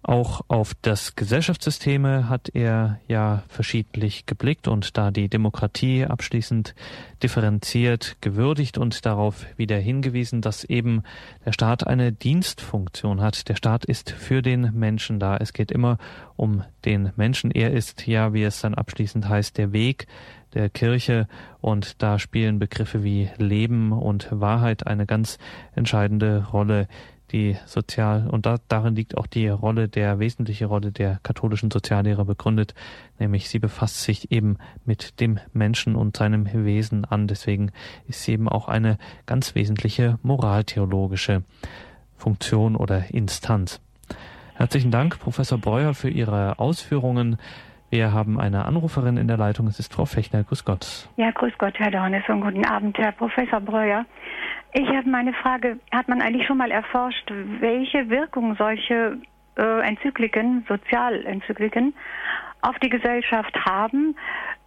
[0.08, 6.76] Auch auf das Gesellschaftssysteme hat er ja verschiedentlich geblickt und da die Demokratie abschließend
[7.22, 11.04] differenziert gewürdigt und darauf wieder hingewiesen, dass eben
[11.46, 13.50] der Staat eine Dienstfunktion hat.
[13.50, 15.36] Der Staat ist für den Menschen da.
[15.36, 15.98] Es geht immer
[16.38, 17.52] um den Menschen.
[17.52, 20.08] Er ist ja, wie es dann abschließend heißt, der Weg
[20.54, 21.28] der Kirche
[21.60, 25.38] und da spielen Begriffe wie Leben und Wahrheit eine ganz
[25.76, 26.88] entscheidende Rolle
[27.32, 32.26] die Sozial- und da, darin liegt auch die Rolle, der wesentliche Rolle der katholischen Soziallehre
[32.26, 32.74] begründet,
[33.20, 37.28] nämlich sie befasst sich eben mit dem Menschen und seinem Wesen an.
[37.28, 37.72] Deswegen
[38.08, 41.44] ist sie eben auch eine ganz wesentliche moraltheologische
[42.16, 43.82] Funktion oder Instanz.
[44.56, 47.38] Herzlichen Dank, Professor Breuer, für Ihre Ausführungen.
[47.90, 49.68] Wir haben eine Anruferin in der Leitung.
[49.68, 50.44] Es ist Frau Fechner.
[50.44, 51.08] Grüß Gott.
[51.16, 54.06] Ja, grüß Gott, Herr Dornes und guten Abend, Herr Professor Breuer.
[54.74, 59.18] Ich habe meine Frage, hat man eigentlich schon mal erforscht, welche Wirkung solche
[59.58, 61.94] äh, Enzykliken, Sozialenzykliken,
[62.62, 64.16] auf die Gesellschaft haben?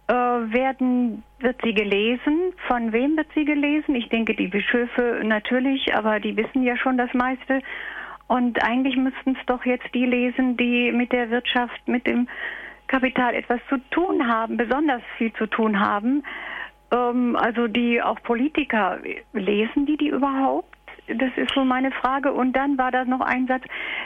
[0.07, 2.53] Äh, werden, wird sie gelesen?
[2.67, 3.95] Von wem wird sie gelesen?
[3.95, 7.61] Ich denke, die Bischöfe natürlich, aber die wissen ja schon das meiste.
[8.27, 12.27] Und eigentlich müssten es doch jetzt die lesen, die mit der Wirtschaft, mit dem
[12.87, 16.23] Kapital etwas zu tun haben, besonders viel zu tun haben.
[16.91, 18.99] Ähm, also die auch Politiker,
[19.33, 20.67] lesen die die überhaupt?
[21.07, 22.31] Das ist so meine Frage.
[22.31, 23.63] Und dann war da noch ein Satz,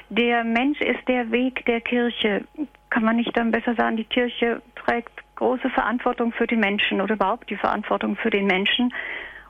[0.10, 2.46] der Mensch ist der Weg der Kirche.
[2.90, 7.16] Kann man nicht dann besser sagen, die Kirche trägt große Verantwortung für die Menschen oder
[7.16, 8.94] überhaupt die Verantwortung für den Menschen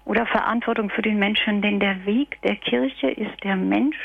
[0.05, 3.97] oder Verantwortung für den Menschen, denn der Weg der Kirche ist der Mensch.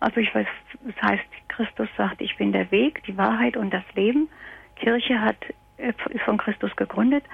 [0.00, 0.46] Also ich weiß,
[0.84, 4.28] das heißt, Christus sagt, ich bin der Weg, die Wahrheit und das Leben.
[4.76, 5.36] Kirche hat,
[5.76, 7.24] ist von Christus gegründet.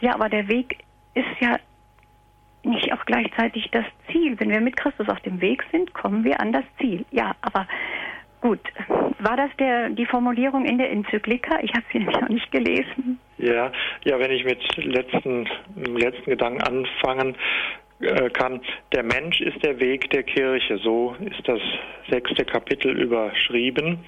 [0.00, 0.78] Ja, aber der Weg
[1.14, 1.58] ist ja
[2.62, 4.38] nicht auch gleichzeitig das Ziel.
[4.38, 7.04] Wenn wir mit Christus auf dem Weg sind, kommen wir an das Ziel.
[7.10, 7.66] Ja, aber
[8.40, 8.60] gut.
[9.18, 11.58] War das der, die Formulierung in der Enzyklika?
[11.62, 13.18] Ich habe sie nämlich noch nicht gelesen.
[13.38, 13.72] Ja,
[14.04, 17.36] ja, wenn ich mit letzten, letzten Gedanken anfangen
[18.00, 18.60] äh, kann.
[18.92, 20.78] Der Mensch ist der Weg der Kirche.
[20.78, 21.60] So ist das
[22.10, 24.04] sechste Kapitel überschrieben.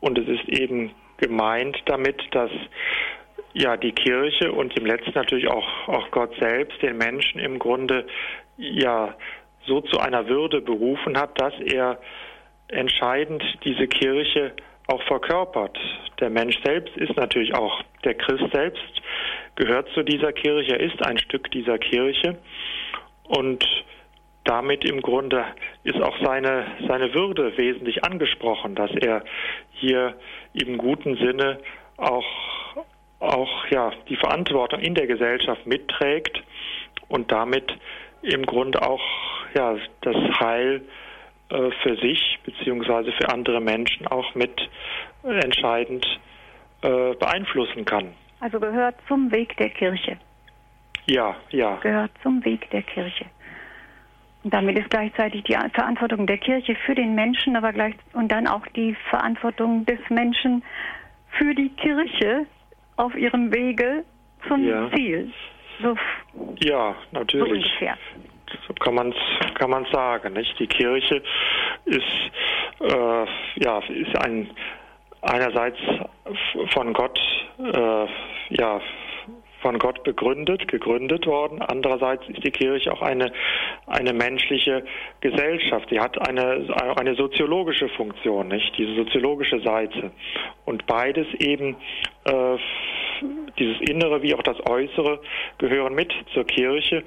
[0.00, 2.50] Und es ist eben gemeint damit, dass
[3.54, 8.06] ja, die Kirche und im letzten natürlich auch, auch Gott selbst den Menschen im Grunde
[8.56, 9.14] ja
[9.66, 12.00] so zu einer Würde berufen hat, dass er
[12.68, 14.52] entscheidend diese Kirche
[14.86, 15.78] auch verkörpert.
[16.20, 19.02] Der Mensch selbst ist natürlich auch, der Christ selbst
[19.54, 22.38] gehört zu dieser Kirche, er ist ein Stück dieser Kirche
[23.24, 23.64] und
[24.44, 25.44] damit im Grunde
[25.84, 29.24] ist auch seine, seine Würde wesentlich angesprochen, dass er
[29.72, 30.16] hier
[30.52, 31.58] im guten Sinne
[31.96, 32.26] auch
[33.32, 36.42] auch ja die Verantwortung in der Gesellschaft mitträgt
[37.08, 37.76] und damit
[38.22, 39.02] im Grunde auch
[39.54, 40.82] ja das Heil
[41.50, 44.68] äh, für sich beziehungsweise für andere Menschen auch mit
[45.22, 46.06] entscheidend
[46.82, 48.12] äh, beeinflussen kann.
[48.40, 50.18] Also gehört zum Weg der Kirche.
[51.06, 51.76] Ja, ja.
[51.76, 53.26] Gehört zum Weg der Kirche.
[54.42, 58.48] Und damit ist gleichzeitig die Verantwortung der Kirche für den Menschen, aber gleich und dann
[58.48, 60.64] auch die Verantwortung des Menschen
[61.38, 62.46] für die Kirche,
[62.96, 64.04] auf ihrem Wege
[64.48, 64.90] zum ja.
[64.94, 65.32] Ziel.
[65.80, 65.96] So
[66.60, 67.64] ja, natürlich.
[67.80, 67.86] So
[68.68, 70.58] So kann man es kann man sagen, nicht?
[70.58, 71.22] Die Kirche
[71.84, 72.30] ist
[72.80, 73.26] äh,
[73.56, 74.50] ja ist ein
[75.22, 75.78] einerseits
[76.72, 77.18] von Gott
[77.58, 78.06] äh,
[78.50, 78.80] ja
[79.62, 81.62] von Gott begründet, gegründet worden.
[81.62, 83.32] Andererseits ist die Kirche auch eine,
[83.86, 84.84] eine menschliche
[85.20, 85.88] Gesellschaft.
[85.90, 88.76] Sie hat eine, eine soziologische Funktion, nicht?
[88.76, 90.10] Diese soziologische Seite.
[90.64, 91.76] Und beides eben,
[92.24, 92.56] äh,
[93.58, 95.20] dieses Innere wie auch das Äußere,
[95.58, 97.04] gehören mit zur Kirche.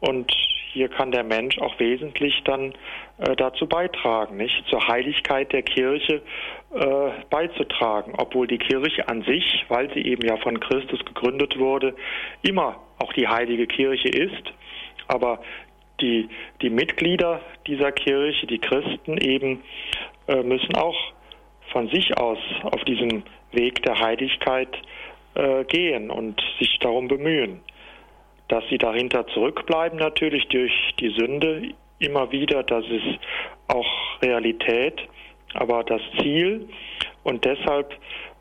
[0.00, 0.32] Und
[0.72, 2.72] hier kann der Mensch auch wesentlich dann
[3.18, 6.22] äh, dazu beitragen, nicht zur Heiligkeit der Kirche
[6.74, 11.94] äh, beizutragen, obwohl die Kirche an sich, weil sie eben ja von Christus gegründet wurde,
[12.42, 14.52] immer auch die heilige Kirche ist,
[15.08, 15.40] aber
[16.00, 16.28] die,
[16.62, 19.62] die Mitglieder dieser Kirche, die Christen eben,
[20.28, 20.96] äh, müssen auch
[21.72, 24.70] von sich aus auf diesem Weg der Heiligkeit
[25.34, 27.60] äh, gehen und sich darum bemühen.
[28.48, 31.70] dass sie dahinter zurückbleiben natürlich durch die Sünde
[32.00, 33.18] immer wieder, das ist
[33.68, 35.00] auch Realität,
[35.54, 36.68] aber das Ziel
[37.22, 37.94] und deshalb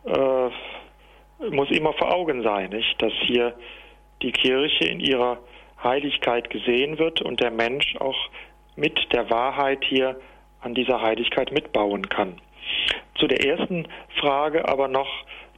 [0.06, 3.54] äh, muss immer vor Augen sein, nicht, dass hier
[4.22, 5.40] die Kirche in ihrer
[5.84, 8.30] Heiligkeit gesehen wird und der Mensch auch
[8.76, 10.20] mit der Wahrheit hier
[10.62, 12.40] an dieser Heiligkeit mitbauen kann.
[13.16, 13.88] Zu der ersten
[14.20, 15.10] Frage aber noch,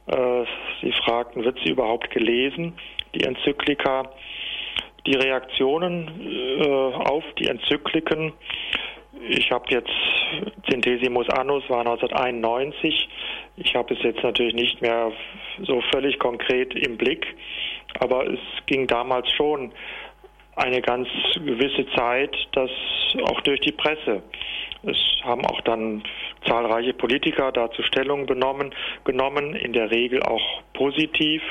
[0.06, 0.44] äh,
[0.80, 2.74] Sie fragten, wird sie überhaupt gelesen,
[3.14, 4.10] die Enzyklika?
[5.06, 8.32] Die Reaktionen äh, auf die Enzykliken,
[9.28, 9.90] ich habe jetzt
[10.68, 13.08] Centesimus Annus war 1991.
[13.56, 15.12] Ich habe es jetzt natürlich nicht mehr
[15.62, 17.26] so völlig konkret im Blick,
[18.00, 19.72] aber es ging damals schon
[20.56, 22.70] eine ganz gewisse Zeit, dass
[23.24, 24.22] auch durch die Presse.
[24.82, 26.02] Es haben auch dann
[26.46, 31.42] zahlreiche Politiker dazu Stellung benommen, genommen, in der Regel auch positiv,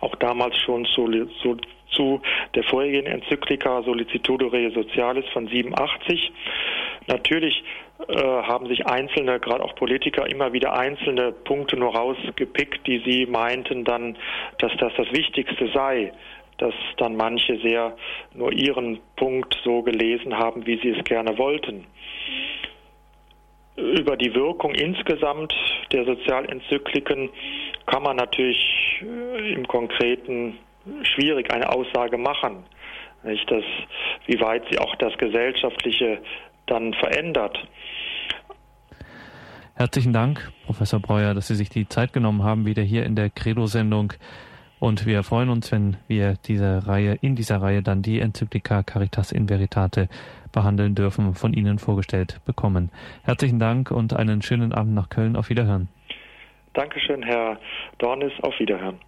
[0.00, 1.08] auch damals schon zu,
[1.42, 1.56] zu,
[1.90, 2.20] zu
[2.54, 6.32] der vorherigen Enzyklika Solicitudo Rei Socialis von 87.
[7.06, 7.64] Natürlich
[8.06, 13.26] äh, haben sich einzelne, gerade auch Politiker, immer wieder einzelne Punkte nur rausgepickt, die sie
[13.26, 14.16] meinten dann,
[14.58, 16.12] dass das das Wichtigste sei
[16.58, 17.96] dass dann manche sehr
[18.34, 21.86] nur ihren Punkt so gelesen haben, wie sie es gerne wollten.
[23.76, 25.54] Über die Wirkung insgesamt
[25.92, 27.30] der Sozialenzykliken
[27.86, 30.58] kann man natürlich äh, im Konkreten
[31.02, 32.64] schwierig eine Aussage machen.
[33.24, 33.64] Nicht, dass,
[34.26, 36.20] wie weit sie auch das Gesellschaftliche
[36.66, 37.58] dann verändert.
[39.74, 43.30] Herzlichen Dank, Professor Breuer, dass Sie sich die Zeit genommen haben, wieder hier in der
[43.30, 44.12] Credo-Sendung
[44.80, 49.32] und wir freuen uns, wenn wir diese Reihe, in dieser Reihe dann die Enzyklika Caritas
[49.32, 50.08] in Veritate
[50.52, 52.90] behandeln dürfen, von Ihnen vorgestellt bekommen.
[53.24, 55.34] Herzlichen Dank und einen schönen Abend nach Köln.
[55.34, 55.88] Auf Wiederhören.
[56.74, 57.58] Dankeschön, Herr
[57.98, 58.32] Dornis.
[58.42, 59.00] Auf Wiederhören.